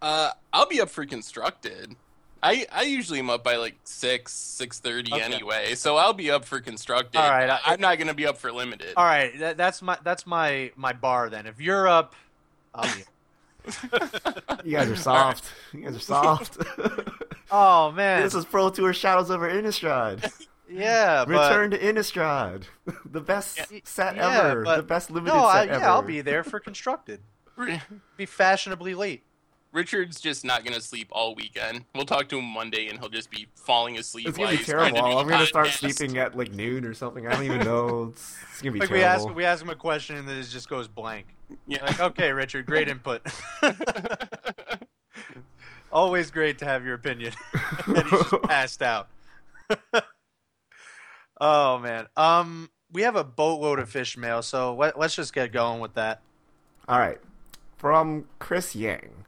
[0.00, 1.94] Uh, I'll be up for constructed.
[2.42, 5.22] I I usually am up by like six six thirty Okay.
[5.22, 7.18] anyway, so I'll be up for constructed.
[7.20, 8.94] All right, I- I, am not gonna be up for limited.
[8.96, 11.46] All right, that, that's my that's my my bar then.
[11.46, 12.14] If you're up,
[12.74, 13.04] I'll be.
[14.64, 15.44] you guys are soft.
[15.72, 16.58] You guys are soft.
[17.54, 20.32] Oh man, This is Pro Tour Shadows over Innistrad.
[20.70, 22.62] yeah, but Return to Innistrad.
[23.04, 24.62] the best Yeah, set yeah, ever.
[24.64, 25.80] but- The best limited no, I, set ever.
[25.80, 27.20] yeah, I'll be there for constructed.
[28.16, 29.22] Be fashionably late.
[29.72, 31.86] Richard's just not gonna sleep all weekend.
[31.94, 34.28] We'll talk to him Monday, and he'll just be falling asleep.
[34.28, 34.96] It's gonna be he's terrible.
[34.96, 37.26] to do I'm gonna start sleeping at like noon or something.
[37.26, 38.12] I don't even know.
[38.12, 40.44] It's, it's gonna be Like we ask, we ask him a question and then it
[40.44, 41.26] just goes blank.
[41.66, 41.84] Yeah.
[41.84, 43.22] Like, okay, Richard, great input.
[45.92, 47.32] Always great to have your opinion.
[47.86, 49.08] and he's just passed out.
[51.40, 52.08] oh man.
[52.16, 55.94] Um, we have a boatload of fish mail, so let, let's just get going with
[55.94, 56.20] that.
[56.88, 57.18] All right.
[57.82, 59.24] From Chris Yang.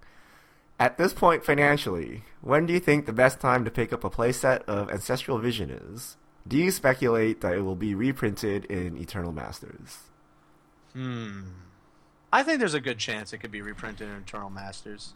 [0.78, 4.10] At this point financially, when do you think the best time to pick up a
[4.10, 6.16] playset of Ancestral Vision is?
[6.46, 9.98] Do you speculate that it will be reprinted in Eternal Masters?
[10.92, 11.40] Hmm.
[12.32, 15.14] I think there's a good chance it could be reprinted in Eternal Masters.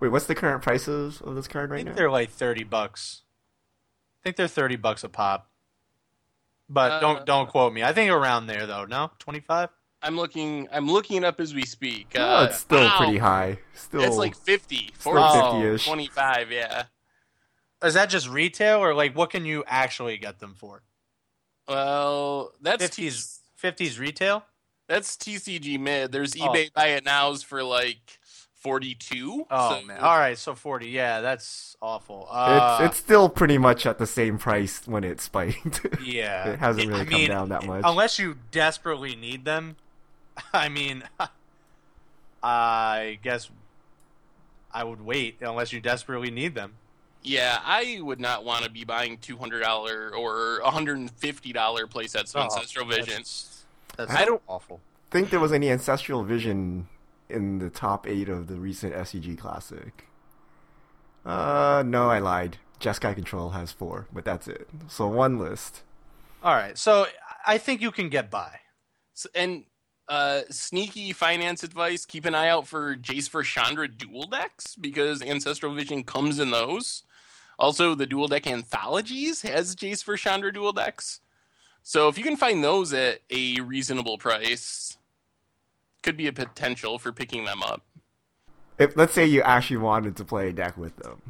[0.00, 1.94] Wait, what's the current prices of this card I right think now?
[1.94, 3.22] they're like thirty bucks.
[4.20, 5.48] I think they're thirty bucks a pop.
[6.68, 7.84] But Uh, don't don't quote me.
[7.84, 8.84] I think around there though.
[8.84, 9.68] No, twenty five.
[10.04, 10.68] I'm looking.
[10.70, 12.08] I'm looking up as we speak.
[12.16, 12.96] Oh, Uh, it's still wow.
[12.98, 13.58] pretty high.
[13.74, 15.86] Still, It's like 50, still 40, 50-ish.
[15.86, 16.84] 25, yeah.
[17.82, 20.82] Is that just retail or like what can you actually get them for?
[21.68, 24.44] Well, that's T- Fifties fifties retail.
[24.88, 26.12] that's TCG mid.
[26.12, 26.48] There's Oh.
[26.48, 28.18] eBay buy it nows for like
[28.54, 29.46] 42.
[29.50, 30.00] Oh so- man.
[30.00, 30.88] All right, so forty.
[30.88, 32.26] Yeah, that's awful.
[32.30, 35.86] Uh, it's it's still pretty much at the same price when it spiked.
[36.02, 36.48] yeah.
[36.50, 37.82] it hasn't really I come mean, down that much.
[37.84, 39.76] Unless you desperately need them.
[40.52, 41.02] I mean,
[42.42, 43.50] I guess
[44.72, 46.74] I would wait unless you desperately need them.
[47.22, 53.14] Yeah, I would not want to be buying $200 or $150 playsets of Ancestral Vision.
[53.14, 53.64] Oh, That's,
[53.96, 54.80] that's I don't- awful.
[55.10, 56.88] think there was any Ancestral Vision
[57.30, 60.06] in the top eight of the recent SCG Classic.
[61.24, 62.58] Uh, no, I lied.
[62.78, 64.68] Jeskai Control has four, but that's it.
[64.88, 65.82] So one list.
[66.42, 67.06] All right, so
[67.46, 68.58] I think you can get by.
[69.14, 69.64] So, and
[70.08, 75.22] uh, sneaky finance advice: keep an eye out for Jace for Chandra dual decks because
[75.22, 77.02] Ancestral Vision comes in those.
[77.58, 81.20] Also, the dual deck anthologies has Jace for Chandra dual decks.
[81.82, 84.96] So if you can find those at a reasonable price,
[86.02, 87.82] could be a potential for picking them up.
[88.78, 91.20] If let's say you actually wanted to play a deck with them,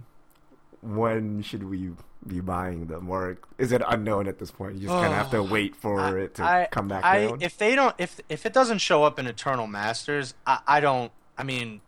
[0.84, 1.90] when should we
[2.26, 4.74] be buying them, or is it unknown at this point?
[4.76, 7.26] You just kind of have to wait for I- it to I- come back I,
[7.26, 7.42] down.
[7.42, 11.10] If they don't, if if it doesn't show up in Eternal Masters, I, I don't.
[11.36, 11.80] I mean,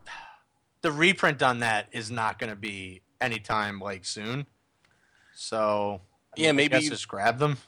[0.82, 4.46] the reprint on that is not going to be anytime like soon.
[5.34, 6.00] So
[6.36, 7.58] I Yeah, mean, I maybe- guess just grab them.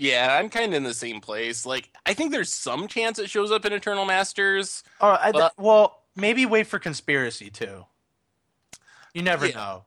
[0.00, 1.66] Yeah, I'm kind of in the same place.
[1.66, 4.84] Like, I think there's some chance it shows up in Eternal Masters.
[5.00, 7.84] Or I, But- well, maybe wait for conspiracy too.
[9.12, 9.56] You never Yeah.
[9.56, 9.84] know.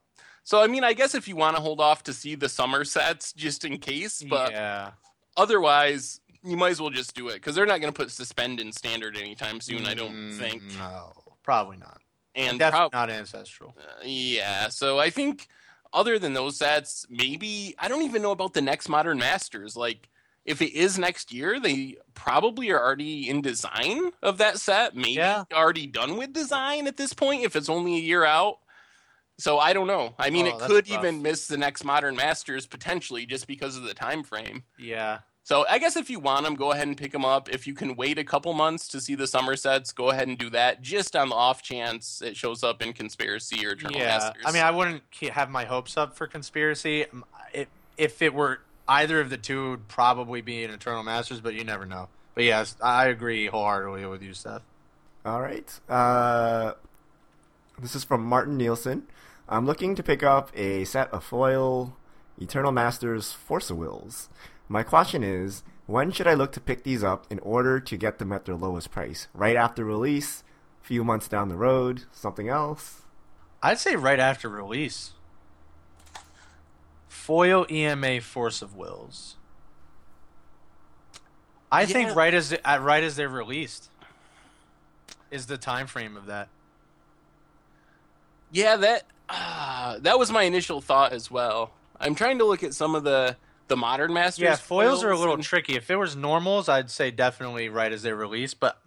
[0.52, 2.84] So, I mean, I guess if you want to hold off to see the summer
[2.84, 4.92] sets just in case, but yeah,
[5.38, 8.60] otherwise, you might as well just do it because they're not going to put suspend
[8.60, 9.86] in standard anytime soon.
[9.86, 10.64] I don't Mm, think.
[10.78, 12.02] No, probably not.
[12.36, 13.74] And Definitely prob- not ancestral.
[13.80, 15.48] uh, yeah, so I think
[15.94, 19.78] other than those sets, maybe I don't even know about the next Modern Masters.
[19.78, 20.10] Like,
[20.44, 24.98] if it is next year, they probably are already in design of that set.
[24.98, 25.46] Maybe Yeah.
[25.54, 27.46] already done with design at this point.
[27.46, 28.58] If it's only a year out.
[29.42, 30.14] So I don't know.
[30.20, 31.00] I mean, Oh, it could rough.
[31.00, 34.64] even miss the next Modern Masters potentially just because of the time frame.
[34.78, 35.20] Yeah.
[35.44, 37.50] So I guess if you want them, go ahead and pick them up.
[37.50, 40.38] If you can wait a couple months to see the summer sets, go ahead and
[40.38, 40.84] do that.
[40.84, 44.20] Just on the off chance it shows up in Conspiracy or Eternal yeah.
[44.20, 44.44] Masters.
[44.46, 45.02] I mean, I wouldn't
[45.32, 47.08] have my hopes up for conspiracy.
[47.08, 51.42] Um, It, if it were either of the two, would probably be an Eternal Masters,
[51.42, 52.10] but you never know.
[52.36, 54.62] But yes, I agree wholeheartedly with you, Seth.
[55.26, 55.68] All right.
[55.90, 56.74] Uh,
[57.82, 59.08] this is from Martin Nielsen.
[59.52, 61.98] I'm looking to pick up a set of foil
[62.40, 64.30] Eternal Masters Force of Wills.
[64.70, 68.18] My question is, when should I look to pick these up in order to get
[68.18, 69.28] them at their lowest price?
[69.34, 70.46] Right after release?
[70.82, 72.04] A few months down the road?
[72.14, 73.02] Something else?
[73.62, 75.12] I'd say right after release.
[77.10, 79.36] Foil EMA Force of Wills.
[81.70, 81.88] I Yeah.
[81.88, 83.90] think right as uh, right as they're released
[85.30, 86.48] is the time frame of that.
[88.50, 91.72] Yeah, that uh, that was my initial thought as well.
[92.00, 94.44] I'm trying to look at some of the the modern masters.
[94.44, 95.76] Yeah, foils are a little and, tricky.
[95.76, 98.60] If it was normals, I'd say definitely right as they're released.
[98.60, 98.82] But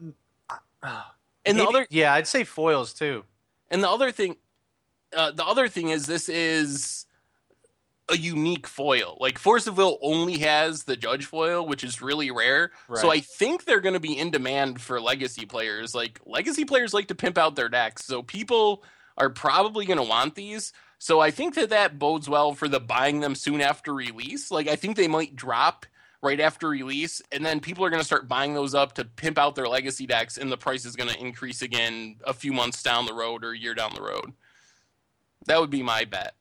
[1.45, 3.25] and the other yeah, I'd say foils too.
[3.71, 4.37] and the other thing,
[5.17, 7.07] uh, the other thing is this is
[8.11, 9.17] a unique foil.
[9.19, 12.71] Like Force of Will only has the Judge foil, which is really rare.
[12.95, 15.95] So I think they're going to be in demand for Legacy players.
[15.95, 18.85] Like Legacy players like to pimp out their decks, so people
[19.16, 20.72] are probably going to want these.
[20.98, 24.50] So I think that that bodes well for the buying them soon after release.
[24.50, 25.87] Like I think they might drop
[26.22, 29.37] right after release, and then people are going to start buying those up to pimp
[29.37, 32.83] out their legacy decks, and the price is going to increase again a few months
[32.83, 34.33] down the road or a year down the road.
[35.46, 36.35] That would be my bet.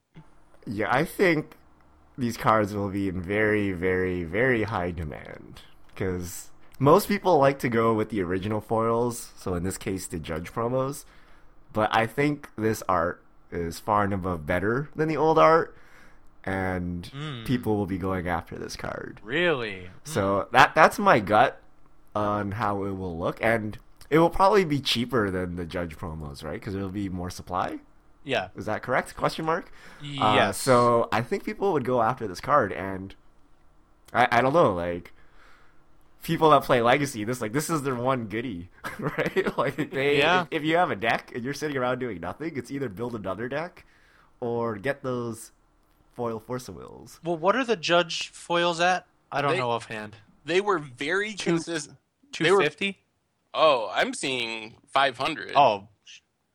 [0.66, 1.58] Yeah, I think
[2.18, 7.70] these cards will be in very, very, very high demand because most people like to
[7.70, 9.32] go with the original foils.
[9.38, 11.04] So in this case, the Judge promos.
[11.74, 15.76] But I think this art is far and above better than the old art,
[16.44, 17.46] and Mm.
[17.46, 19.20] people will be going after this card.
[19.24, 19.90] Really?
[20.04, 21.62] So that that's my gut
[22.16, 23.78] on how it will look, and
[24.10, 26.54] it will probably be cheaper than the Judge promos, right?
[26.60, 27.80] Because it'll be more supply.
[28.24, 28.50] Yeah.
[28.56, 29.16] Is that correct?
[29.16, 29.72] Question mark.
[30.02, 30.58] Uh, Yes.
[30.58, 33.16] so I think people would go after this card, and
[34.14, 35.13] I I don't know, like
[36.24, 39.58] people that play Legacy, this like this is their one goodie, right?
[39.58, 40.42] like they, Yeah.
[40.44, 43.14] if, if you have a deck and you're sitting around doing nothing, it's either build
[43.16, 43.86] another deck
[44.40, 45.52] or get those
[46.16, 47.20] foil Force of Wills.
[47.24, 49.06] Well, what are the judge foils at?
[49.32, 50.16] I don't They- know offhand.
[50.46, 51.98] They were very consistent.
[52.38, 53.00] They Two were- fifty.
[53.54, 55.52] Oh, I'm seeing 500.
[55.56, 55.88] Oh,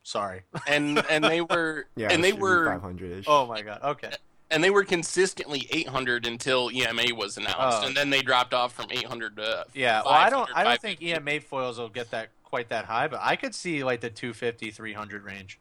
[0.03, 0.43] sorry.
[0.67, 3.13] and and they were Yeah, and they were five hundred.
[3.21, 3.25] ish.
[3.29, 3.81] Oh my god.
[3.83, 4.11] Okay.
[4.51, 7.87] And they were consistently 800 until EMA was announced, Oh.
[7.87, 10.03] and then they dropped off from 800 to Yeah.
[10.05, 10.49] Well, I don't.
[10.55, 13.85] I don't think EMA foils will get that quite that high, but I could see
[13.85, 15.59] like the 250, 300 range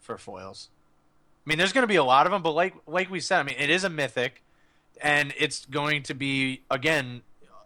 [0.00, 0.68] for foils.
[1.46, 3.40] I mean, there's going to be a lot of them, but like like we said,
[3.40, 4.42] I mean, it is a mythic,
[5.00, 7.22] and it's going to be again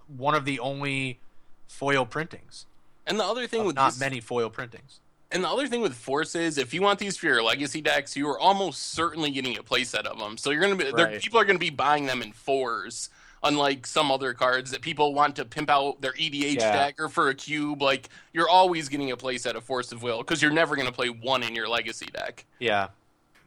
[0.06, 1.18] one of the only
[1.66, 2.66] foil printings.
[3.06, 5.00] And the other thing with not these- many foil printings.
[5.32, 8.28] And the other thing with forces, if you want these for your legacy decks, you
[8.28, 10.36] are almost certainly getting a playset of them.
[10.36, 11.20] So you're gonna be they're- Right.
[11.22, 13.08] people are gonna be buying them in fours,
[13.42, 16.72] unlike some other cards that people want to pimp out their EDH Yeah.
[16.72, 17.80] deck or for a cube.
[17.82, 21.08] Like you're always getting a playset of Force of Will because you're never gonna play
[21.08, 22.44] one in your legacy deck.
[22.58, 22.88] Yeah.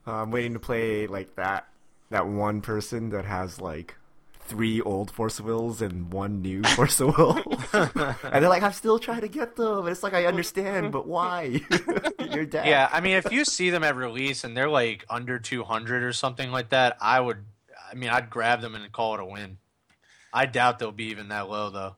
[0.08, 1.68] Uh, I'm waiting to play like that
[2.12, 3.96] that one person that has like
[4.48, 7.38] three old Force Wills and one new Force Will.
[7.74, 7.92] and
[8.44, 9.80] they're like, I'm still trying to get them.
[9.80, 11.62] And it's like I understand, but why?
[12.32, 12.68] Your dad.
[12.68, 16.14] Yeah, I mean, if you see them at release and they're like under 200 or
[16.14, 17.38] something like that, I would,
[17.92, 19.58] I mean, I'd grab them and call it a win.
[20.34, 21.96] I doubt they'll be even that low, though.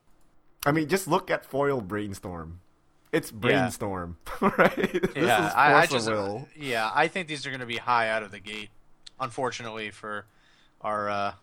[0.65, 2.59] I mean, just look at Foil Brainstorm.
[3.11, 3.37] It's Yeah.
[3.39, 4.77] Brainstorm, right?
[5.15, 6.47] yeah, is Force I, I just, Will.
[6.55, 8.69] yeah, I think these are going to be high out of the gate.
[9.19, 10.25] Unfortunately for
[10.81, 11.33] our uh,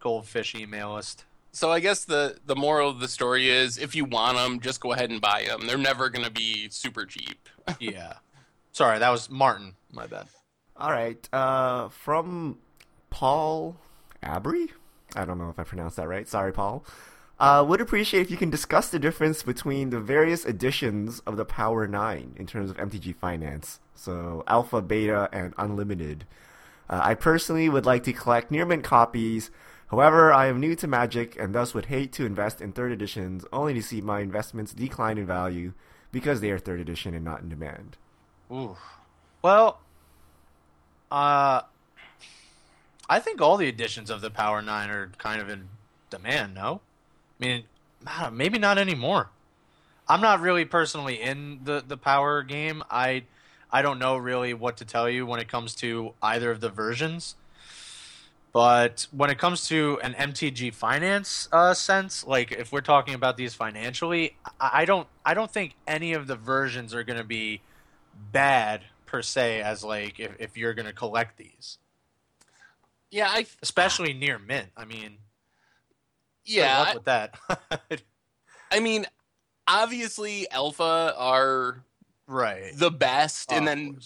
[0.00, 1.24] goldfish email list.
[1.52, 4.80] So I guess the the moral of the story is, if you want them, just
[4.80, 5.66] go ahead and buy them.
[5.66, 7.48] They're never gonna be super cheap.
[7.78, 8.14] Yeah.
[8.72, 9.74] Sorry, that was Martin.
[9.92, 10.26] My bad.
[10.76, 11.28] All right.
[11.32, 12.58] Uh, from
[13.10, 13.76] Paul
[14.22, 14.70] Abry.
[15.14, 16.26] I don't know if I pronounced that right.
[16.26, 16.84] Sorry, Paul.
[17.38, 21.44] Uh, would appreciate if you can discuss the difference between the various editions of the
[21.44, 23.80] Power 9 in terms of MTG Finance.
[23.94, 26.26] So, Alpha, Beta, and Unlimited.
[26.88, 29.50] Uh, I personally would like to collect near mint copies.
[29.90, 33.44] However, I am new to Magic and thus would hate to invest in third editions
[33.52, 35.72] only to see my investments decline in value
[36.12, 37.96] because they are third edition and not in demand.
[38.52, 38.76] Ooh.
[39.42, 39.80] Well,
[41.10, 41.62] uh,
[43.08, 45.68] I think all the editions of the Power Nine are kind of in
[46.08, 46.54] demand.
[46.54, 46.80] No,
[47.40, 47.64] I mean,
[48.32, 49.30] maybe not anymore.
[50.08, 52.84] I'm not really personally in the the Power game.
[52.90, 53.24] I
[53.72, 56.68] I don't know really what to tell you when it comes to either of the
[56.68, 57.34] versions.
[58.52, 63.36] But when it comes to an MTG finance uh, sense, like if we're talking about
[63.36, 67.62] these financially, I, don't I don't think any of the versions are going to be
[68.32, 71.78] bad per se as like if, if you're going to collect these,
[73.10, 74.70] Yeah, I especially near mint.
[74.76, 75.18] I mean,
[76.44, 77.38] yeah, I- with that.
[78.72, 79.06] I mean,
[79.68, 81.84] obviously alpha are
[82.30, 82.72] right.
[82.74, 84.00] the best, and Oh, of then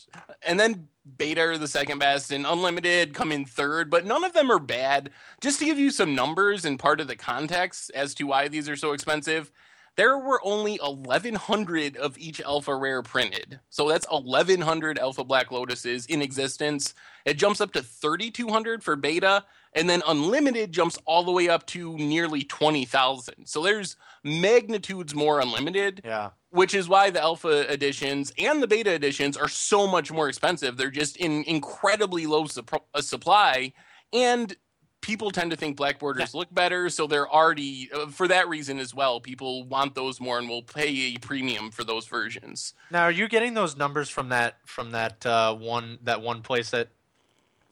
[0.46, 4.32] and then beta are the second best, and unlimited come in third, but none of
[4.32, 5.10] them are bad.
[5.40, 8.68] Just to give you some numbers and part of the context as to why these
[8.68, 9.52] are so expensive,
[9.96, 13.60] there were only 1,100 of each alpha rare printed.
[13.70, 16.94] So that's 1,100 alpha black lotuses in existence.
[17.24, 21.66] It jumps up to 3,200 for beta, and then unlimited jumps all the way up
[21.66, 23.46] to nearly 20,000.
[23.46, 26.30] So there's magnitudes more unlimited yeah.
[26.50, 30.76] which is why the alpha editions and the beta editions are so much more expensive.
[30.76, 33.72] They're just in incredibly low supp- uh, supply,
[34.12, 34.54] and
[35.02, 38.78] people tend to think black borders look better, so they're already uh, for that reason
[38.78, 39.20] as well.
[39.20, 42.72] People want those more and will pay a premium for those versions.
[42.90, 46.70] Now, are you getting those numbers from that from that uh, one that one place
[46.70, 46.88] that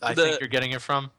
[0.03, 1.11] I The- think you're getting it from?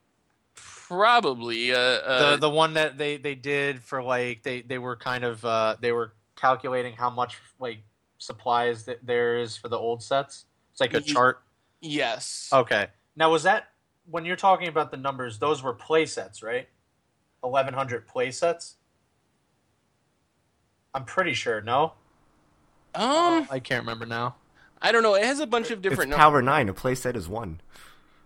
[0.98, 4.96] Probably, uh, uh, the the one that they they did for like they they were
[4.96, 7.80] kind of uh they were calculating how much like
[8.20, 10.46] supplies that there is for the old sets.
[10.72, 11.42] It's like a chart.
[11.82, 12.50] yes.
[12.54, 12.88] Okay.
[13.16, 13.70] Now, was that
[14.10, 15.40] when you're talking about the numbers?
[15.40, 16.68] Those were play sets, right?
[17.44, 18.76] Eleven hundred play sets.
[20.94, 21.60] I'm pretty sure.
[21.62, 21.94] No,
[22.94, 24.36] Um, I can't remember now.
[24.82, 25.16] I don't know.
[25.16, 26.24] It has a bunch of different it's numbers.
[26.24, 26.70] Power Nine.
[26.70, 27.62] A playset is one.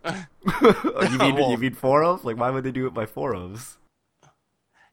[0.07, 2.25] You mean Well- you mean four of?
[2.25, 3.75] Like, why would they do it by four ofs?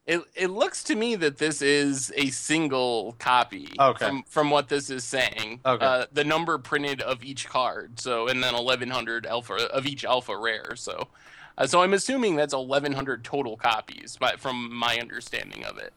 [0.06, 3.68] It it looks to me that this is a single copy.
[3.80, 4.06] Okay.
[4.06, 5.60] From from what this is saying.
[5.64, 5.84] Okay.
[5.84, 7.98] Uh, the number printed of each card.
[7.98, 10.76] So and then eleven hundred alpha of each alpha rare.
[10.76, 11.08] So,
[11.56, 14.18] uh, so I'm assuming that's eleven hundred total copies.
[14.20, 15.94] But from my understanding of it.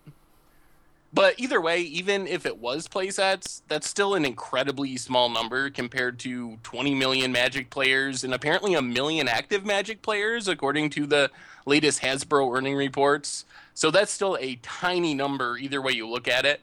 [1.14, 6.20] But either way, even if it was playsets, that's still an incredibly small number compared
[6.20, 11.32] to 20 million Magic players and apparently a million active Magic players, according to the
[11.66, 13.46] latest Hasbro earning reports.
[13.74, 16.62] So that's still a tiny number, either way you look at it.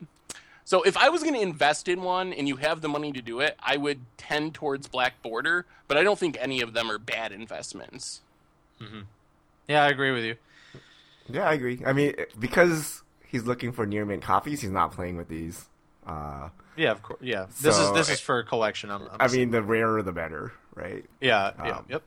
[0.67, 3.23] So if I was going to invest in one and you have the money to
[3.23, 6.91] do it, I would tend towards Black Border, but I don't think any of them
[6.91, 8.23] are bad investments.
[8.81, 9.01] Mm-hmm.
[9.69, 10.37] Yeah, I agree with you.
[11.29, 11.83] Yeah, I agree.
[11.87, 13.03] I mean, because
[13.35, 15.67] he's looking for near mint copies, he's not playing with these.
[16.07, 17.19] Uh, Yeah, of course.
[17.21, 18.91] Yeah, this is this is for collection.
[18.91, 21.05] I'm, I'm I mean, the rarer the better, right?
[21.21, 22.03] yeah, yeah, um, yep.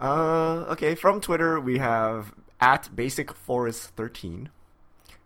[0.00, 4.50] Uh, okay, from Twitter we have at Basic Forest 13.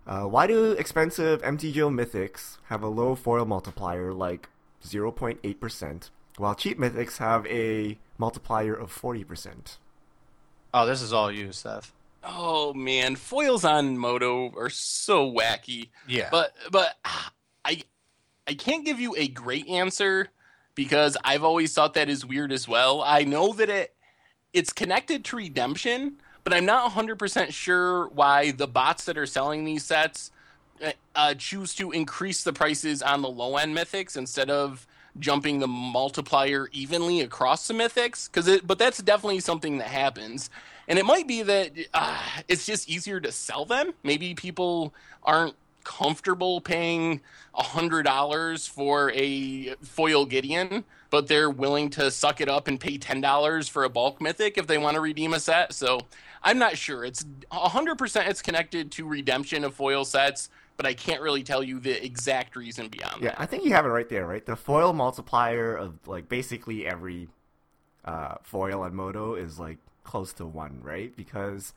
[0.06, 4.48] Uh, why do expensive MTGO mythics have a low foil multiplier like
[4.84, 9.78] 0.8%, while cheap mythics have a multiplier of 40%?
[10.74, 11.92] Oh, this is all you, Seth.
[12.22, 15.88] Oh man, foils on MODO are so wacky.
[16.06, 17.32] Yeah, But but ah,
[17.64, 17.82] I
[18.46, 20.28] I can't give you a great answer
[20.74, 23.02] because I've always thought that is weird as well.
[23.02, 23.94] I know that it
[24.52, 29.64] it's connected to redemption, but I'm not 100% sure why the bots that are selling
[29.64, 30.30] these sets
[30.84, 34.86] uh, uh, choose to increase the prices on the low end mythics instead of
[35.18, 40.48] jumping the multiplier evenly across the mythics because it but that's definitely something that happens
[40.90, 42.18] and it might be that uh,
[42.48, 43.94] it's just easier to sell them.
[44.02, 47.22] Maybe people aren't comfortable paying
[47.54, 52.78] a hundred dollars for a foil gideon but they're willing to suck it up and
[52.78, 55.72] pay ten dollars for a bulk mythic if they want to redeem a set.
[55.72, 56.00] So
[56.42, 57.04] i'm not sure.
[57.04, 61.80] It's 100% it's connected to redemption of foil sets but i can't really tell you
[61.80, 63.40] the exact reason beyond Yeah, that.
[63.40, 64.44] I think you have it right there, right?
[64.44, 67.28] The foil multiplier of like basically every
[68.04, 71.14] uh, foil and MODO is like close to one, right?
[71.16, 71.72] Because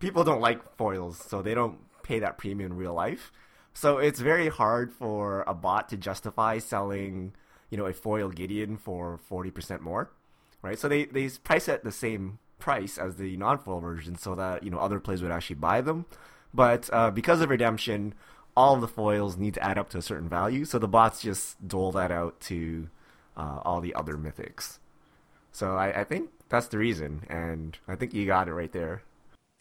[0.00, 3.32] people don't like foils, so they don't pay that premium in real life.
[3.74, 7.34] So it's very hard for a bot to justify selling,
[7.70, 10.10] you know, a foil Gideon for forty percent more,
[10.62, 10.78] right?
[10.78, 14.70] So they they price at the same price as the non-foil version, so that you
[14.70, 16.06] know other players would actually buy them.
[16.54, 18.14] But uh, because of redemption,
[18.56, 21.20] all of the foils need to add up to a certain value, so the bots
[21.20, 22.88] just dole that out to
[23.36, 24.78] uh, all the other mythics.
[25.52, 29.02] So I, I think that's the reason, and I think you got it right there.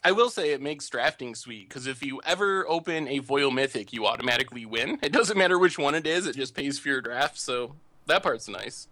[0.04, 3.92] I will say it makes drafting sweet because if you ever open a foil mythic,
[3.92, 5.00] you automatically win.
[5.04, 7.40] It doesn't matter which one it is; it just pays for your draft.
[7.40, 7.76] So
[8.06, 8.88] that part's nice.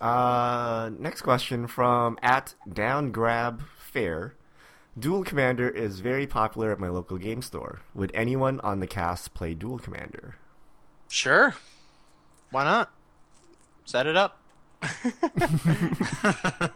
[0.00, 4.34] Uh, next question from at downgrab fair.
[4.98, 7.82] Duel Commander is very popular at my local game store.
[7.94, 10.36] Would anyone on the cast play Duel Commander?
[11.08, 11.54] sure.
[12.50, 12.90] Why not?
[13.84, 14.37] Set it up.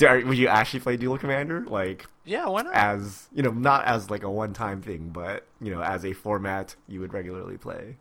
[0.00, 1.60] Would you actually play Duel Commander?
[1.66, 2.74] Like, Yeah, why not?
[2.74, 6.12] as, you know, not as like a one time thing, but, you know, as a
[6.12, 7.96] format you would regularly play?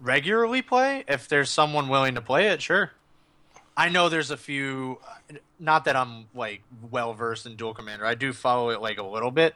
[0.00, 2.90] regularly play if there's someone willing to play it sure
[3.76, 4.98] i know there's a few
[5.60, 9.02] not that i'm like well versed in duel commander i do follow it like a
[9.04, 9.54] little bit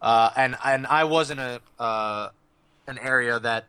[0.00, 2.30] uh, and and i was in a uh,
[2.86, 3.66] an area that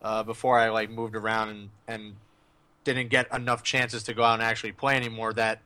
[0.00, 2.14] uh, before i like moved around and and
[2.84, 5.60] didn't get enough chances to go out and actually play anymore that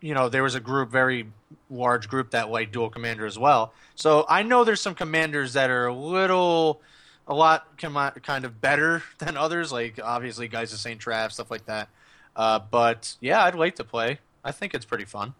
[0.00, 1.26] you know there was a group very
[1.70, 5.70] large group that like duel commander as well so i know there's some commanders that
[5.70, 6.80] are a little
[7.28, 11.50] a lot com- kind of better than others, like obviously Geist of Saint Traft, stuff
[11.50, 11.88] like that.
[12.34, 14.18] Uh, but yeah, I'd like to play.
[14.44, 15.34] I think it's pretty fun.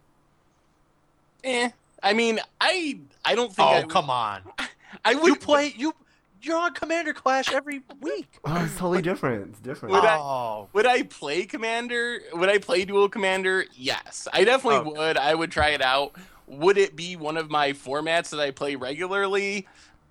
[1.44, 1.70] Eh.
[2.02, 3.68] I mean, I I don't think.
[3.68, 4.42] Oh, I would, come on.
[5.04, 5.94] I would You play you
[6.42, 8.38] you're on Commander Clash every week.
[8.44, 9.50] Oh, it's totally different.
[9.50, 9.94] It's different.
[9.94, 10.68] Would I- oh.
[10.72, 12.20] Would I play Commander?
[12.34, 13.64] Would I play Duel Commander?
[13.74, 14.98] Yes, I definitely Okay.
[14.98, 15.16] would.
[15.16, 16.12] I would try it out.
[16.46, 19.66] Would it be one of my formats that I play regularly?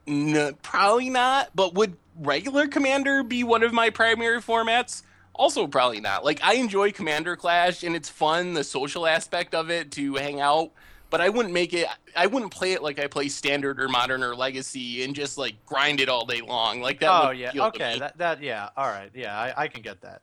[0.07, 1.49] No, probably not.
[1.53, 5.03] But would regular Commander be one of my primary formats?
[5.33, 6.25] Also, probably not.
[6.25, 10.41] Like I enjoy Commander Clash, and it's fun the social aspect of it to hang
[10.41, 10.71] out.
[11.11, 11.87] But I wouldn't make it.
[12.15, 15.63] I wouldn't play it like I play Standard or Modern or Legacy and just like
[15.65, 16.81] grind it all day long.
[16.81, 17.11] Like that.
[17.11, 17.49] Oh would yeah.
[17.49, 17.99] appeal to Okay.
[17.99, 18.69] That that yeah.
[18.75, 19.11] All right.
[19.13, 20.21] Yeah, I, I can get that.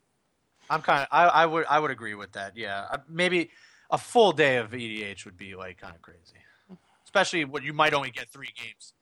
[0.70, 2.56] I'm kind of I, I would I would agree with that.
[2.56, 2.86] Yeah.
[2.90, 3.50] Uh, maybe
[3.90, 6.36] a full day of EDH would be like kind of crazy,
[7.04, 8.94] especially when you might only get three games.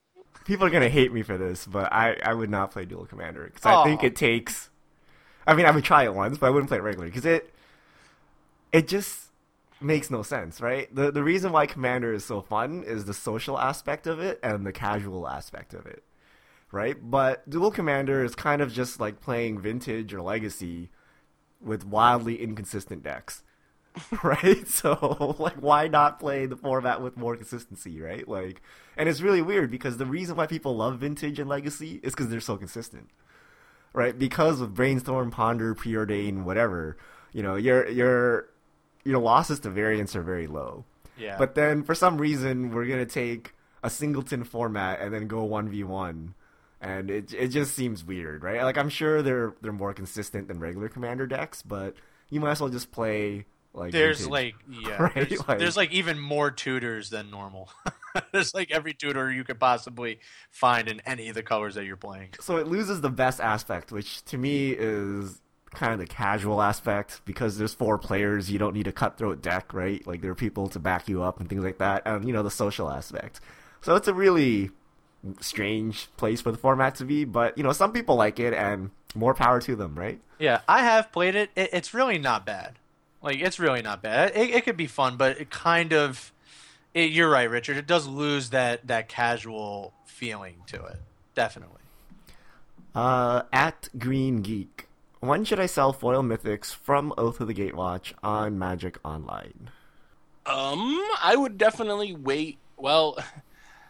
[0.45, 3.45] People are gonna hate me for this, but I, I would not play Duel Commander
[3.45, 4.70] because I think it takes.
[5.47, 7.53] I mean, I would try it once, but I wouldn't play it regularly because it
[8.72, 9.25] it just
[9.80, 10.92] makes no sense, right?
[10.94, 14.66] The the reason why Commander is so fun is the social aspect of it and
[14.66, 16.04] the casual aspect of it,
[16.72, 16.96] right?
[17.00, 20.90] But Duel Commander is kind of just like playing Vintage or Legacy
[21.60, 23.42] with wildly inconsistent decks.
[24.22, 24.66] right?
[24.68, 28.26] So, like, why not play the format with more consistency, right?
[28.28, 28.60] Like,
[28.96, 32.28] and it's really weird because the reason why people love Vintage and Legacy is because
[32.28, 33.08] they're so consistent,
[33.92, 34.18] right?
[34.18, 36.96] Because of Brainstorm, Ponder, Preordain, whatever,
[37.32, 38.48] you know, your your
[39.07, 40.84] your losses to variance are very low.
[41.18, 41.36] Yeah.
[41.38, 45.68] But then, for some reason, we're gonna take a singleton format and then go one
[45.68, 46.34] v one,
[46.80, 48.62] and it it just seems weird, right?
[48.62, 51.94] Like, I'm sure they're they're more consistent than regular commander decks, but
[52.28, 54.30] you might as well just play like there's vintage.
[54.30, 54.54] like
[54.88, 57.70] yeah, Right, there's, like- there's like even more tutors than normal.
[58.32, 60.18] there's like every tutor you could possibly
[60.50, 62.30] find in any of the colors that you're playing.
[62.40, 65.40] so it loses the best aspect, which to me is
[65.76, 69.72] kind of the casual aspect because there's four players, you don't need a cutthroat deck,
[69.72, 70.04] right?
[70.06, 72.42] Like there are people to back you up and things like that, and you know
[72.42, 73.40] the social aspect.
[73.82, 74.70] So it's a really
[75.40, 78.90] strange place for the format to be, but you know some people like it, and
[79.14, 80.18] more power to them, right?
[80.38, 81.50] Yeah, I have played it.
[81.54, 82.78] it it's really not bad.
[83.22, 84.32] Like it's really not bad.
[84.34, 86.32] It, it could be fun, but it kind of.
[86.94, 87.76] It, you're right, Richard.
[87.76, 90.96] It does lose that that casual feeling to it.
[91.34, 91.76] Definitely.
[92.94, 94.86] Uh, at Green Geek,
[95.26, 99.70] when should I sell foil mythics from Oath of the Gatewatch on Magic Online?
[100.44, 102.58] Um, I would definitely wait.
[102.76, 103.18] Well,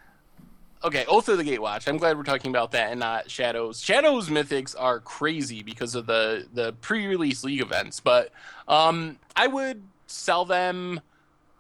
[0.85, 1.89] okay, Oath of the Gatewatch.
[1.89, 3.81] I'm glad we're talking about that and not Shadows.
[3.81, 8.31] Shadows mythics are crazy because of the the pre-release league events, but
[8.69, 11.01] um, I would sell them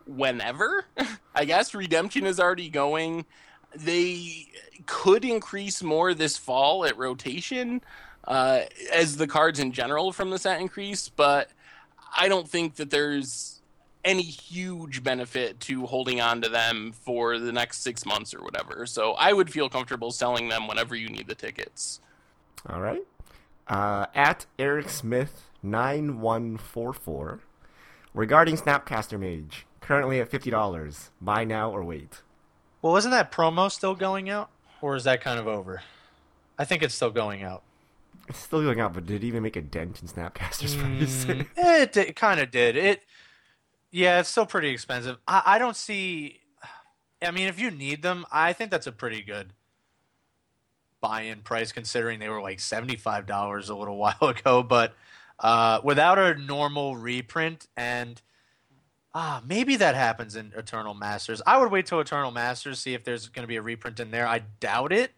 [0.06, 0.86] whenever.
[1.34, 3.26] I guess redemption is already going.
[3.74, 4.48] They
[4.86, 7.82] could increase more this fall at rotation
[8.26, 8.60] uh,
[8.92, 11.50] as the cards in general from the set increase, but
[12.16, 13.60] I don't think that there's
[14.04, 18.86] any huge benefit to holding on to them for the next six months or whatever.
[18.86, 22.00] So I would feel comfortable selling them whenever you need the tickets.
[22.68, 23.02] All right.
[23.66, 27.40] Uh, at Eric Smith nine one four four,
[28.14, 31.10] regarding Snapcaster Mage, currently at fifty dollars.
[31.20, 32.22] Buy now or wait.
[32.80, 34.50] Well, isn't that promo still going out,
[34.80, 35.82] or is that kind of over?
[36.56, 37.62] I think it's still going out.
[38.28, 41.24] It's still going out, but did it even make a dent in Snapcaster's price?
[41.24, 42.76] Mm, it it kind of did.
[42.76, 43.02] It,
[43.90, 45.18] yeah, it's still pretty expensive.
[45.26, 46.40] I, I don't see.
[47.22, 49.52] I mean, if you need them, I think that's a pretty good
[51.00, 54.62] buy-in price considering they were like seventy-five dollars a little while ago.
[54.62, 54.94] But
[55.38, 58.20] uh, without a normal reprint and
[59.16, 61.40] ah, maybe that happens in Eternal Masters.
[61.46, 64.10] I would wait till Eternal Masters see if there's going to be a reprint in
[64.10, 64.26] there.
[64.26, 65.12] I doubt it.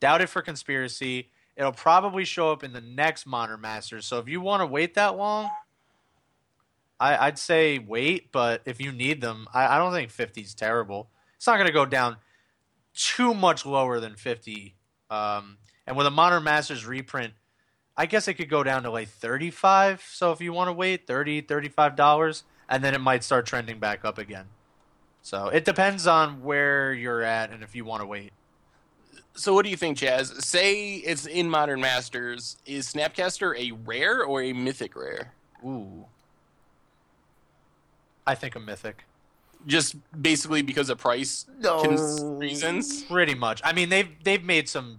[0.00, 1.30] Doubt it for conspiracy.
[1.56, 4.06] It'll probably show up in the next Modern Masters.
[4.06, 5.50] So if you want to wait that long,
[6.98, 8.32] I, I'd say wait.
[8.32, 11.10] But if you need them, I, I don't think 50 is terrible.
[11.36, 12.16] It's not going to go down
[12.94, 14.74] too much lower than 50.
[15.10, 17.34] Um, and with a Modern Masters reprint,
[17.96, 20.02] I guess it could go down to like 35.
[20.10, 24.04] So if you want to wait, 30 $35, and then it might start trending back
[24.04, 24.46] up again.
[25.20, 28.32] So it depends on where you're at and if you want to wait.
[29.34, 30.42] So what do you think, Chaz?
[30.42, 32.56] Say it's in Modern Masters.
[32.66, 35.32] Is Snapcaster a rare or a mythic rare?
[35.64, 36.04] Ooh.
[38.26, 39.04] I think a mythic.
[39.66, 41.82] Just basically because of price No.
[41.82, 43.04] cons- reasons?
[43.04, 43.60] Pretty much.
[43.64, 44.98] I mean, they've they've made some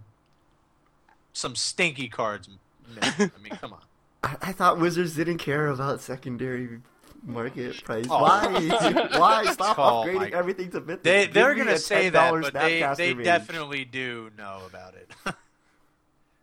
[1.34, 2.50] some stinky cards.
[3.02, 3.82] I mean, come on.
[4.24, 6.80] I, I thought Wizards didn't care about secondary
[7.26, 8.06] market price.
[8.10, 8.22] Oh.
[8.22, 8.48] Why?
[9.18, 11.04] Why stop Oh, upgrading everything to mythic?
[11.04, 15.12] They Give they're gonna say that, but they, they definitely do know about it.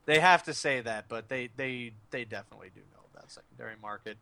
[0.07, 4.17] they have to say that, but they they they definitely do know about secondary market.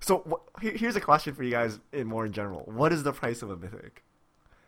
[0.00, 2.60] So wh- here's a question for you guys in more in general.
[2.66, 4.02] What is the price of a mythic?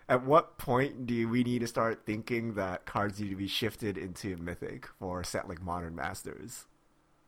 [0.09, 3.99] At what point do we need to start thinking that cards need to be shifted
[3.99, 6.65] into mythic for a set like Modern Masters?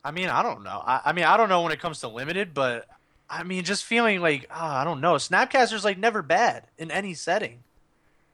[0.02, 0.82] I mean, I don't know.
[0.86, 2.88] I, I mean, I don't know when it comes to limited, but
[3.30, 5.14] I mean, just feeling like ah, I don't know.
[5.14, 7.62] Snapcaster's like never bad in any setting.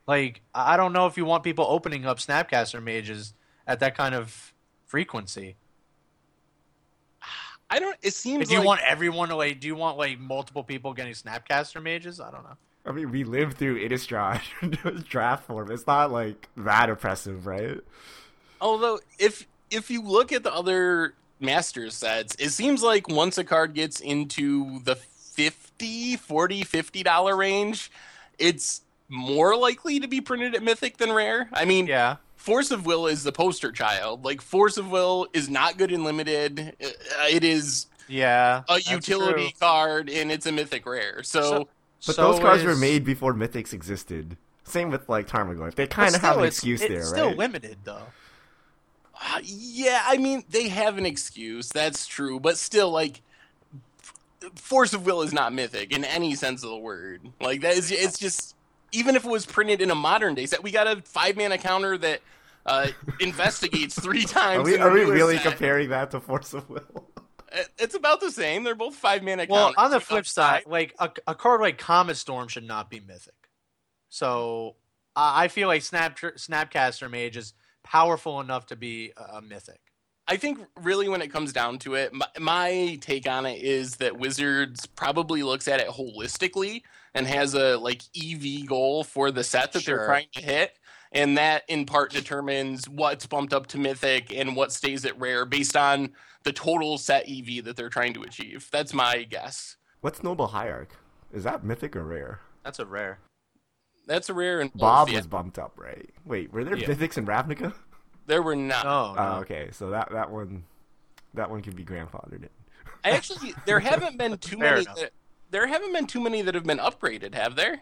[0.07, 3.35] Like I I don't know if you want people opening up Snapcaster mages
[3.67, 4.55] at that kind of
[4.87, 5.57] frequency.
[7.69, 7.97] I don't.
[8.03, 9.61] It seems Do you like want everyone to like?
[9.61, 12.21] Do you want like multiple people getting Snapcaster mages?
[12.21, 12.57] I don't know.
[12.87, 14.41] I mean, we lived through Innistrad
[15.09, 15.71] draft form.
[15.73, 17.79] It's not like that oppressive, right?
[18.61, 23.45] Although, if if you look at the other Masters sets, it seems like once a
[23.45, 27.91] card gets into the 50 40 50 dollar range
[28.39, 28.81] it's
[29.11, 32.17] more likely to be printed at mythic than rare i mean Yeah.
[32.37, 36.05] force of will is the poster child like force of will is not good in
[36.05, 36.87] limited Uh,
[37.31, 38.63] it is Yeah.
[38.71, 39.61] a utility true.
[39.61, 41.69] card and it's a mythic rare so, So-
[42.07, 44.37] But So those cards were made before Mythics existed.
[44.65, 45.75] Same with like Tarmogoyf.
[45.75, 47.37] They kind of have an excuse it's there, still right?
[47.37, 48.07] limited though.
[49.21, 51.69] Uh, yeah, I mean they have an excuse.
[51.71, 53.23] That's true, but still, like,
[54.55, 57.23] force of will is not mythic in any sense of the word.
[57.41, 58.55] Like that is, it's just
[58.93, 61.59] even if it was printed in a modern day set, we got a five mana
[61.59, 62.21] counter that
[62.67, 62.89] uh,
[63.21, 64.61] investigates three times.
[64.61, 65.47] Are we, in the are we newer really set.
[65.53, 66.83] comparing that to Force of Will?
[67.53, 68.65] It- It's about the same.
[68.65, 69.85] They're both five mana Well, counters.
[69.85, 73.35] on the flip side, like a, a card like Comet Storm should not be mythic.
[74.09, 74.77] So
[75.15, 77.55] I I feel like Snap Snapcaster Mage is
[77.87, 79.81] powerful enough to be a, a mythic.
[80.29, 83.97] I think really when it comes down to it, my, my take on it is
[83.97, 86.83] that Wizards probably looks at it holistically
[87.15, 90.79] and has a like EV goal for the set that they're trying to hit,
[91.13, 95.45] and that in part determines what's bumped up to mythic and what stays at rare
[95.45, 96.11] based on
[96.43, 98.69] the total set EV that they're trying to achieve.
[98.73, 99.77] That's my guess.
[100.01, 100.97] What's Noble Hierarch?
[101.33, 102.41] Is that mythic or rare?
[102.65, 103.21] That's a rare.
[104.07, 105.17] That's a rare and Bob yeah.
[105.17, 106.09] was bumped up, right?
[106.25, 106.89] Wait, were there Yeah.
[106.89, 107.75] mythics in Ravnica?
[108.27, 108.85] there were not.
[108.85, 109.21] No, no.
[109.21, 110.65] Oh, okay, so that that one,
[111.35, 112.49] that one can be grandfathered in.
[113.05, 114.85] I actually there haven't been too many.
[114.85, 115.11] That,
[115.51, 117.81] there haven't been too many that have been upgraded, have there?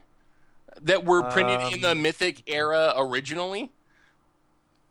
[0.83, 3.71] That were printed in the Um, Mythic era originally.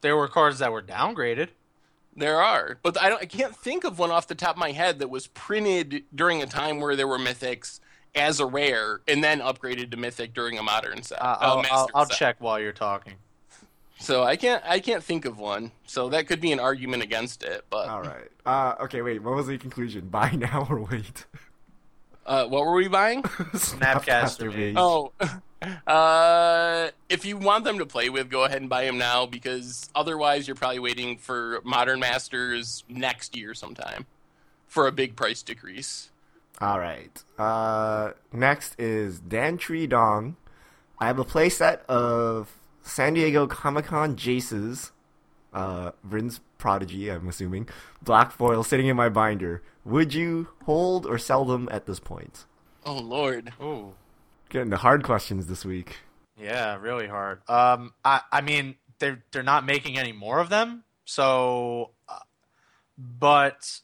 [0.02, 1.50] There were cards that were downgraded.
[2.16, 3.22] There are, but I don't.
[3.22, 6.42] I can't think of one off the top of my head that was printed during
[6.44, 7.80] a time where there were Mythics
[8.16, 11.22] as a rare and then upgraded to Mythic during a modern set.
[11.22, 12.18] Uh, uh, I'll, I'll, I'll set.
[12.18, 13.16] check while you're talking.
[14.00, 14.62] So I can't.
[14.66, 15.72] I can't think of one.
[15.86, 17.64] So that could be an argument against it.
[17.70, 18.30] But All right.
[18.46, 19.24] Uh, okay, wait.
[19.24, 20.08] What was the conclusion?
[20.12, 21.26] Buy now or wait?
[22.26, 23.24] uh, what were we buying?
[23.54, 24.58] Snapcaster Mage.
[24.58, 24.76] Mage.
[24.78, 25.14] Oh,
[25.88, 29.90] uh, if you want them to play with, go ahead and buy them now because
[29.96, 34.06] otherwise you're probably waiting for Modern Masters next year sometime
[34.68, 36.10] for a big price decrease.
[36.62, 37.24] All right.
[37.38, 40.38] Uh, next is Dan Tree Dong.
[41.00, 44.92] I have a playset of San Diego Comic Con Jaces,
[45.54, 47.68] uh, Vryn's Prodigy, I'm assuming,
[48.02, 49.62] black foil sitting in my binder.
[49.84, 52.46] Would you hold or sell them at this point?
[52.86, 53.94] Oh Lord, Oh.
[54.50, 55.98] Getting the hard questions this week.
[56.40, 57.42] Yeah, really hard.
[57.50, 62.20] Um, I, I mean, they're they're not making any more of them, so, uh,
[62.98, 63.80] but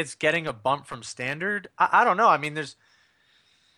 [0.00, 1.68] it's getting a bump from standard.
[1.78, 2.28] I, I don't know.
[2.28, 2.76] I mean, there's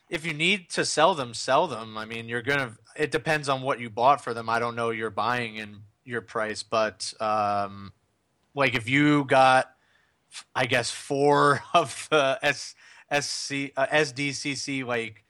[0.08, 1.96] if you need to sell them, sell them.
[1.98, 2.76] I mean, you're gonna.
[2.96, 4.48] It depends on what you bought for them.
[4.48, 7.92] I don't know your buying and your price, but um,
[8.54, 9.70] like if you got,
[10.54, 12.74] I guess four of the S
[13.10, 15.24] SC uh, SDCC like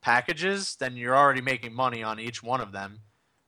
[0.00, 3.00] packages, then you're already making money on each one of them.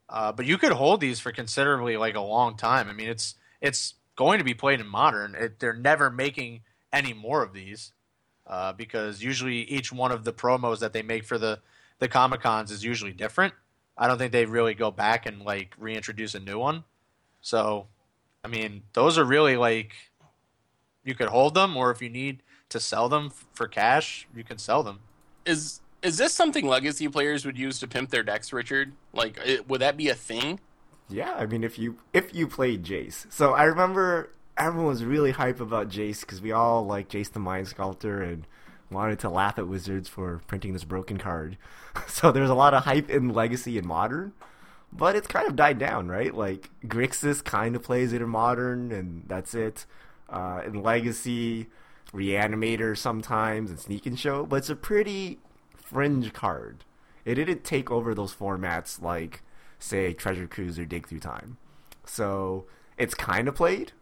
[0.09, 2.89] Uh, but you could hold these for considerably like a long time.
[2.89, 5.37] I mean, it's it's going to be played in modern.
[5.37, 6.63] It, they're never making
[6.93, 7.93] any more of these
[8.47, 11.61] uh, because usually each one of the promos that they make for the
[12.01, 13.55] the comic cons is usually different.
[13.97, 16.85] I don't think they really go back and like reintroduce a new one.
[17.43, 17.87] So,
[18.43, 19.93] I mean, those are really like
[21.05, 24.45] you could hold them, or if you need to sell them f- for cash, you
[24.45, 25.01] can sell them.
[25.47, 28.93] is is this something Legacy players would use to pimp their decks, Richard?
[29.13, 30.61] Like, it, would that be a thing?
[31.11, 34.31] Yeah, I mean, if you if you played Jace, so I remember
[34.61, 38.47] everyone was really hype about Jace because we all like Jace the Mind Sculptor and
[38.91, 41.57] wanted to laugh at Wizards for printing this broken card.
[42.07, 44.33] so there's a lot of hype in Legacy and Modern,
[44.93, 46.35] but it's kind of died down, right?
[46.35, 49.87] Like Grixis kind of plays it in Modern, and that's it.
[50.29, 51.69] Uh, in Legacy,
[52.13, 55.39] Reanimator sometimes and Sneak and Show, but it's a pretty
[55.75, 56.85] fringe card.
[57.25, 59.43] It didn't take over those formats like,
[59.79, 61.57] say, Treasure Cruise or Dig Through Time.
[62.05, 62.67] So
[62.99, 63.93] it's kind of played.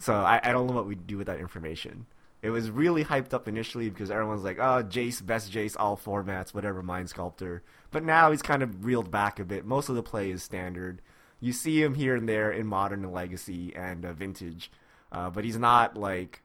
[0.00, 2.06] So I, I don't know what we'd do with that information.
[2.42, 6.52] It was really hyped up initially because everyone's like, oh, Jace, best Jace, all formats,
[6.52, 7.62] whatever, Mind Sculptor.
[7.90, 9.64] But now he's kind of reeled back a bit.
[9.64, 11.00] Most of the play is standard.
[11.40, 14.70] You see him here and there in Modern and Legacy and uh, Vintage.
[15.10, 16.42] Uh, but he's not like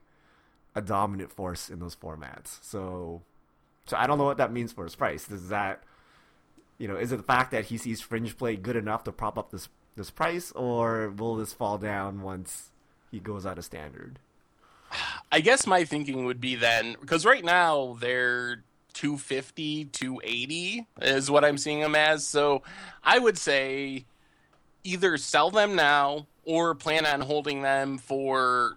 [0.74, 2.58] a dominant force in those formats.
[2.62, 3.22] So,
[3.86, 5.26] so I don't know what that means for his price.
[5.26, 5.82] Does that,
[6.78, 9.36] you know, is it the fact that he sees fringe play good enough to prop
[9.36, 12.69] up this this price, or will this fall down once
[13.10, 14.18] he goes out of standard?
[15.32, 21.44] I guess my thinking would be then because right now they're 250, 280 is what
[21.44, 22.26] I'm seeing them as.
[22.26, 22.62] So
[23.04, 24.04] I would say
[24.84, 28.76] either sell them now or plan on holding them for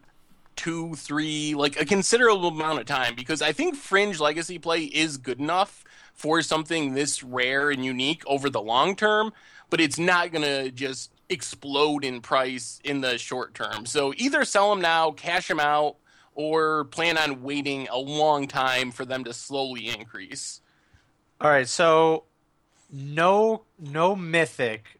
[0.55, 5.17] two, three, like a considerable amount of time because I think Fringe Legacy play is
[5.17, 9.33] good enough for something this rare and unique over the long term,
[9.69, 13.85] but it's not going to just explode in price in the short term.
[13.85, 15.97] So either sell them now, cash them out,
[16.35, 20.61] or plan on waiting a long time for them to slowly increase.
[21.41, 22.23] All right, so
[22.91, 24.99] no no mythic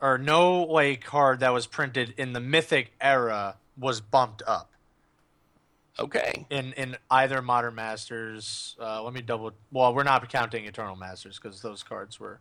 [0.00, 4.70] or no like card that was printed in the mythic era was bumped up
[5.98, 6.46] Okay.
[6.50, 8.76] in in either modern masters.
[8.80, 9.52] Uh, let me double.
[9.72, 12.40] Well, we're not counting eternal masters because those cards were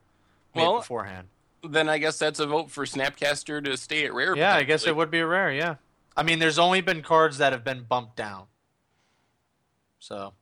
[0.54, 1.28] made Well, beforehand.
[1.70, 4.36] Then I guess that's a vote for Snapcaster to stay at rare.
[4.36, 5.52] Yeah, I guess it would be a rare.
[5.52, 5.76] Yeah,
[6.16, 8.46] I mean, there's only been cards that have been bumped down.
[10.00, 10.34] So,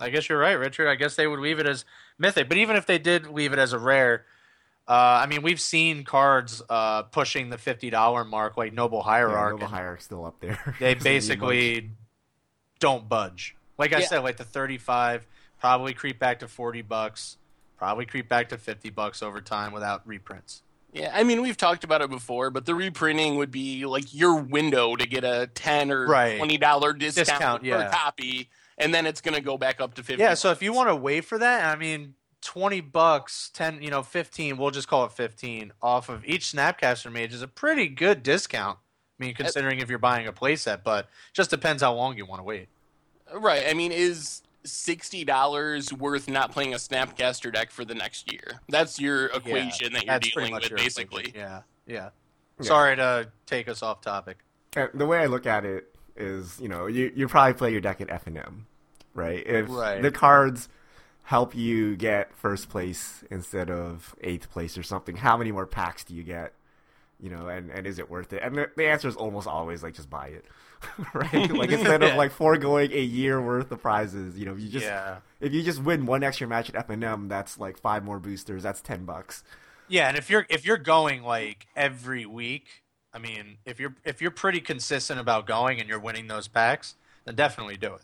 [0.00, 0.88] I guess you're right, Richard.
[0.88, 1.84] I guess they would leave it as
[2.18, 2.48] mythic.
[2.48, 4.24] But even if they did leave it as a rare,
[4.88, 4.92] uh,
[5.22, 9.52] I mean, we've seen cards uh, pushing the fifty dollar mark, like Noble Yeah, Hierarch.
[9.54, 10.58] Noble and Hierarch's still up there.
[10.80, 11.04] they Doesn't need much.
[11.04, 11.90] basically
[12.80, 13.54] don't budge.
[13.78, 14.06] Like I Yeah.
[14.06, 15.26] said, like the thirty five
[15.60, 17.36] probably creep back to forty bucks,
[17.82, 20.62] probably creep back to fifty bucks over time without reprints.
[20.92, 24.36] Yeah, I mean we've talked about it before, but the reprinting would be like your
[24.36, 26.36] window to get a ten or Right.
[26.36, 27.90] twenty dollar discount, Discount, per yeah.
[27.90, 30.22] copy, and then it's going to go back up to fifty.
[30.22, 33.90] Yeah, so if you want to wait for that, I mean, twenty bucks, ten, you
[33.90, 34.58] know, fifteen.
[34.58, 38.78] We'll just call it fifteen off of each Snapcaster Mage is a pretty good discount.
[39.18, 42.38] I mean, considering if you're buying a playset, but just depends how long you want
[42.38, 42.68] to wait.
[43.34, 48.32] right, I mean is sixty dollars worth not playing a Snapcaster deck for the next
[48.32, 48.60] year?
[48.68, 51.24] That's your equation that you're That's dealing with, basically.
[51.28, 51.40] equation.
[51.40, 52.08] Yeah, yeah.
[52.60, 52.66] Yeah.
[52.66, 54.38] Sorry to take us off topic.
[54.76, 57.80] Uh, the way I look at it is, you know, you you probably play your
[57.80, 58.66] deck at F and M,
[59.14, 59.44] right?
[59.46, 60.00] If Right.
[60.02, 60.68] the cards
[61.24, 66.04] help you get first place instead of eighth place or something, how many more packs
[66.04, 66.52] do you get?
[67.22, 68.42] You know, and, and is it worth it?
[68.42, 70.44] And the, the answer is almost always like just buy it,
[71.14, 71.50] right?
[71.54, 75.18] Like instead of like foregoing a year worth of prizes, you know, you just yeah,
[75.40, 78.18] if you just win one extra match at F and M, that's like five more
[78.18, 78.64] boosters.
[78.64, 79.44] That's ten bucks.
[79.88, 80.08] yeah.
[80.08, 82.82] And if you're if you're going like every week,
[83.14, 86.96] I mean, if you're if you're pretty consistent about going and you're winning those packs,
[87.24, 88.02] then definitely do it.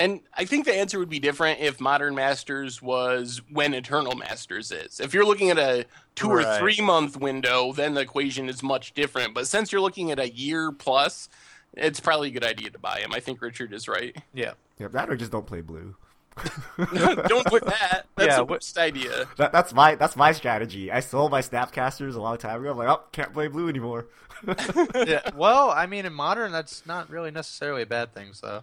[0.00, 4.72] And I think the answer would be different if Modern Masters was when Eternal Masters
[4.72, 4.98] is.
[4.98, 5.84] If you're looking at a
[6.14, 9.34] two or three month window, then the equation is much different.
[9.34, 11.28] But since you're looking at a year plus,
[11.74, 13.12] it's probably a good idea to buy him.
[13.12, 14.16] I think Richard is right.
[14.32, 14.52] Yeah.
[14.78, 15.94] Yeah, that or just don't play blue.
[16.78, 18.06] Don't put that.
[18.16, 19.26] That's Yeah, the worst idea.
[19.36, 20.90] That, that's my that's my strategy.
[20.90, 22.70] I sold my Snapcasters a long time ago.
[22.70, 24.06] I'm like, oh, can't play blue anymore.
[24.94, 25.28] yeah.
[25.34, 28.32] Well, I mean, in modern, that's not really necessarily a bad thing.
[28.32, 28.62] So.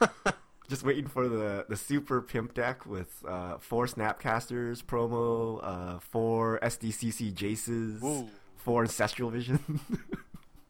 [0.68, 6.58] Just waiting for the the super pimp deck with uh, four Snapcasters promo, uh, four
[6.62, 8.28] SDCC Jaces, Ooh.
[8.56, 9.80] four Ancestral Vision.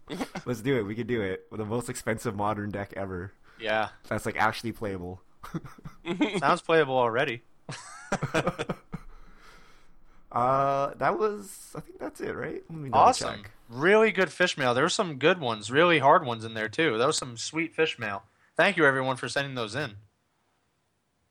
[0.45, 0.83] Let's do it.
[0.83, 3.33] We can do it with the most expensive modern deck ever.
[3.59, 3.89] Yeah.
[4.09, 5.23] That's like actually playable.
[6.39, 7.43] Sounds playable already.
[10.33, 11.71] Uh, that was.
[11.75, 12.63] I think that's it, right?
[12.69, 13.37] Let me Awesome.
[13.43, 13.51] check.
[13.71, 14.75] Really good fish mail.
[14.75, 16.99] There were some good ones, really hard ones in there too.
[16.99, 18.23] That was some sweet fish mail.
[18.57, 19.93] Thank you everyone for sending those in.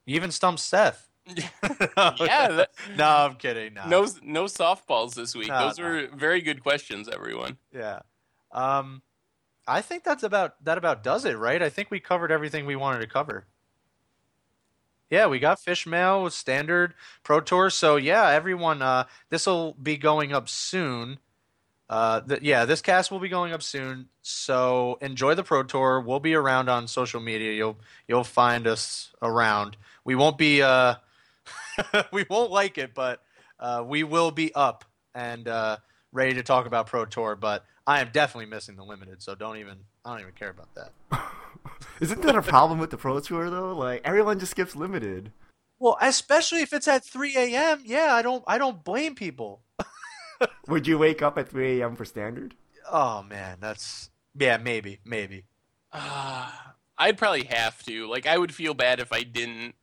[0.06, 1.10] You even stumped Seth.
[1.36, 1.40] Yeah,
[2.50, 3.74] that- no, I'm kidding.
[3.74, 3.86] No.
[3.88, 5.48] No, no softballs this week.
[5.48, 5.86] No, Those no.
[5.86, 7.58] were very good questions, everyone.
[7.74, 8.02] Yeah.
[8.52, 9.02] Um,
[9.68, 11.62] I think that's about that about does it, right?
[11.64, 13.48] I think we covered everything we wanted to cover.
[15.10, 17.70] Yeah, we got fish mail with standard pro tour.
[17.72, 21.18] So yeah, everyone, uh, this will be going up soon.
[21.90, 24.08] Uh, th- yeah, this cast will be going up soon.
[24.22, 26.02] So enjoy the pro tour.
[26.02, 27.54] We'll be around on social media.
[27.54, 27.78] You'll
[28.08, 29.78] you'll find us around.
[30.04, 30.96] We won't be uh,
[32.12, 33.22] we won't like it, but
[33.60, 34.84] uh, we will be up
[35.14, 35.78] and uh,
[36.12, 37.36] ready to talk about pro tour.
[37.36, 40.70] But I am definitely missing the limited, so don't even I don't even care about
[40.76, 40.92] that.
[42.02, 43.76] Isn't that a problem with the Pro Tour though?
[43.76, 45.32] Like everyone just skips limited.
[45.80, 47.82] Well, especially if it's at 3 a.m.
[47.86, 49.62] Yeah, I don't I don't blame people.
[50.68, 51.96] Would you wake up at 3 a.m.
[51.96, 52.56] for standard?
[52.92, 55.46] Oh man, that's yeah, maybe, maybe.
[55.92, 56.50] Uh,
[56.98, 58.08] I'd probably have to.
[58.08, 59.76] Like, I would feel bad if I didn't,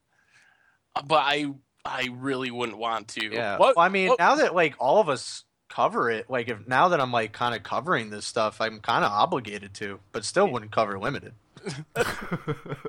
[1.06, 1.46] but I,
[1.84, 3.24] I really wouldn't want to.
[3.32, 3.56] Yeah.
[3.58, 3.76] What?
[3.76, 6.88] Well, I mean, what- now that like all of us cover it, like if now
[6.88, 10.48] that I'm like kind of covering this stuff, I'm kind of obligated to, but still
[10.48, 11.32] wouldn't cover limited.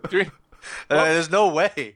[0.10, 0.30] Three-
[0.90, 1.96] Uh, there's no way.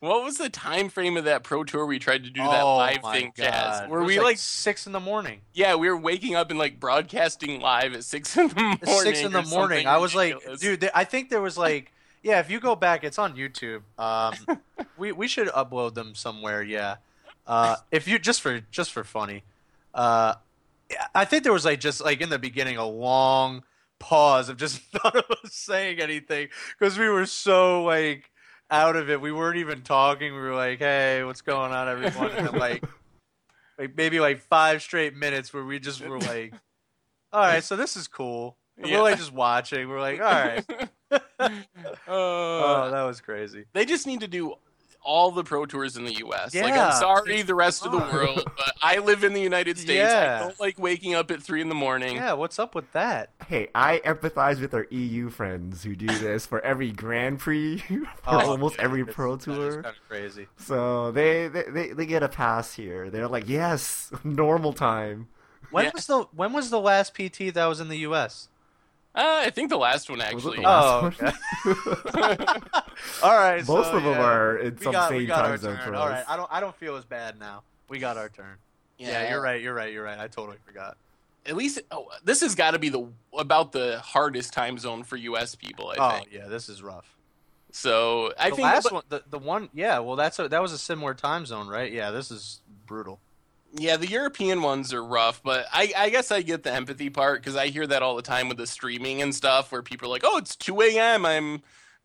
[0.00, 2.76] What was the time frame of that pro tour we tried to do that oh
[2.76, 3.44] live thing, God.
[3.44, 3.88] Jazz?
[3.88, 5.40] Were we like, like, six in the morning?
[5.54, 8.78] yeah, we were waking up and like broadcasting live at six in the morning.
[8.84, 9.86] six in the morning.
[9.86, 11.92] I was like, dude, th- I think there was like,
[12.22, 13.82] yeah, if you go back, it's on YouTube.
[13.98, 14.34] Um,
[14.98, 16.62] we we should upload them somewhere.
[16.62, 16.96] Yeah,
[17.46, 19.44] uh, if you just for just for funny,
[19.94, 20.34] uh,
[21.14, 23.62] I think there was like just like in the beginning a long
[23.98, 28.30] pause of just none of us saying anything because we were so like
[28.70, 29.20] out of it.
[29.20, 30.32] We weren't even talking.
[30.34, 32.84] We were like, "Hey, what's going on, everyone?" And then, like,
[33.78, 36.54] like maybe like five straight minutes where we just were like,
[37.32, 38.96] "All right, so this is cool." And Yeah.
[38.96, 39.88] We're like just watching.
[39.88, 40.64] We're like, "All right."
[42.08, 43.64] oh, Uh, that was crazy.
[43.72, 44.54] they just need to do
[45.06, 46.54] all the pro tours in the U.S.
[46.54, 49.78] like, Yeah, I'm sorry, the rest of the world, but I live in the United
[49.78, 49.92] States.
[49.98, 50.40] Yeah.
[50.40, 52.16] I don't like waking up at three in the morning.
[52.16, 53.30] Yeah, what's up with that?
[53.48, 58.04] Hey, I empathize with our EU friends who do this for every Grand Prix, for
[58.26, 59.82] Oh, almost dude, every Pro Tour.
[59.82, 60.48] kind of crazy.
[60.58, 63.08] So they, they they they get a pass here.
[63.08, 65.28] They're like, yes, normal time.
[65.70, 65.90] When Yeah.
[65.94, 68.48] was the when was the last PT that was in the U.S.?
[69.16, 70.56] Uh, I think the last one Was actually.
[70.58, 72.62] the last Oh, one?
[73.22, 75.88] All right, Most so, of them are in We some got, same time zone turn.
[75.88, 76.10] for us.
[76.10, 77.62] right, I don't I don't feel as bad now.
[77.88, 78.56] We got our turn.
[78.98, 79.60] Yeah, you're right.
[79.62, 79.92] You're right.
[79.92, 80.18] You're right.
[80.18, 80.96] I totally forgot.
[81.46, 83.06] At least oh, this has got to be the
[83.38, 85.54] about the hardest time zone for U.S.
[85.54, 85.88] people.
[85.90, 86.28] I oh think.
[86.32, 87.16] yeah, this is rough.
[87.70, 89.98] So I the think last but- one, the, the one, yeah.
[90.00, 91.92] Well, that's a, that was a similar time zone, right?
[91.92, 93.20] Yeah, this is brutal.
[93.78, 97.42] Yeah, the European ones are rough, but I, I guess I get the empathy part
[97.42, 100.10] because I hear that all the time with the streaming and stuff where people are
[100.10, 101.26] like, oh, it's 2 a.m.
[101.26, 101.62] I'm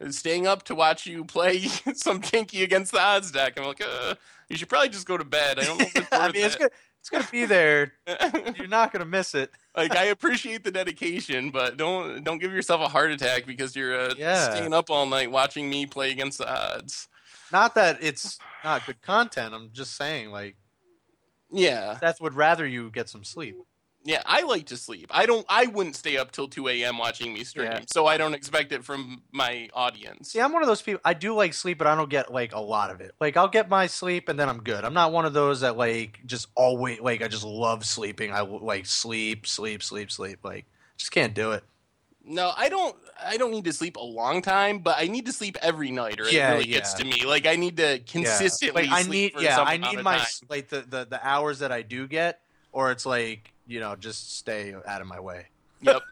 [0.10, 1.60] staying up to watch you play
[1.96, 3.58] some Tinky against the odds deck.
[3.58, 4.16] I'm like, uh,
[4.50, 5.60] you should probably just go to bed.
[5.60, 7.94] I don't know if it's I mean, it's gonna it's gonna be there.
[8.58, 9.52] You're not gonna miss it.
[9.76, 13.98] like, I appreciate the dedication, but don't don't give yourself a heart attack because you're
[13.98, 14.50] uh, Yeah.
[14.50, 17.08] staying up all night watching me play against the odds.
[17.52, 19.54] Not that it's not good content.
[19.54, 20.56] I'm just saying, like,
[21.52, 23.56] Yeah, Seth would rather you get some sleep.
[24.04, 24.22] yeah.
[24.26, 25.08] I like to sleep.
[25.12, 25.46] I don't.
[25.50, 26.98] I wouldn't stay up till 2 a.m.
[26.98, 27.82] watching me stream, Yeah.
[27.92, 30.32] so I don't expect it from my audience.
[30.32, 31.02] See, I'm one of those people.
[31.06, 33.12] I do like sleep, but I don't get like a lot of it.
[33.20, 34.84] Like, I'll get my sleep and then I'm good.
[34.86, 38.32] I'm not one of those that like just always like I just love sleeping.
[38.34, 40.40] I like sleep, sleep, sleep, sleep.
[40.44, 40.66] Like,
[40.98, 41.64] just can't do it.
[42.24, 42.96] No, I don't.
[43.24, 46.20] I don't need to sleep a long time, but I need to sleep every night,
[46.20, 47.26] or Yeah, it really gets to me.
[47.26, 48.84] Like I need to consistently.
[48.84, 50.28] Like, I sleep need, yeah, I need my time.
[50.50, 52.42] like the, the the hours that I do get,
[52.72, 55.48] or it's like you know just stay out of my way.
[55.82, 56.02] Yep.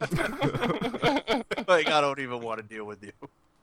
[1.68, 3.12] like I don't even want to deal with you.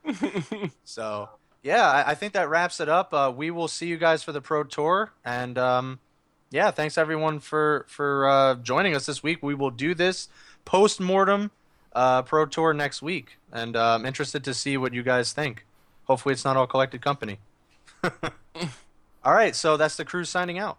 [0.86, 1.30] So
[1.64, 3.14] yeah, I, I think that wraps it up.
[3.14, 6.00] Uh, we will see you guys for the pro tour, and um,
[6.50, 9.44] yeah, thanks everyone for for uh, joining us this week.
[9.44, 10.30] We will do this
[10.64, 11.52] post mortem
[11.98, 15.66] uh, pro tour next week, and uh, I'm interested to see what you guys think.
[16.06, 17.40] Hopefully, it's not all collected company.
[18.04, 20.78] all right, so that's the crew signing out.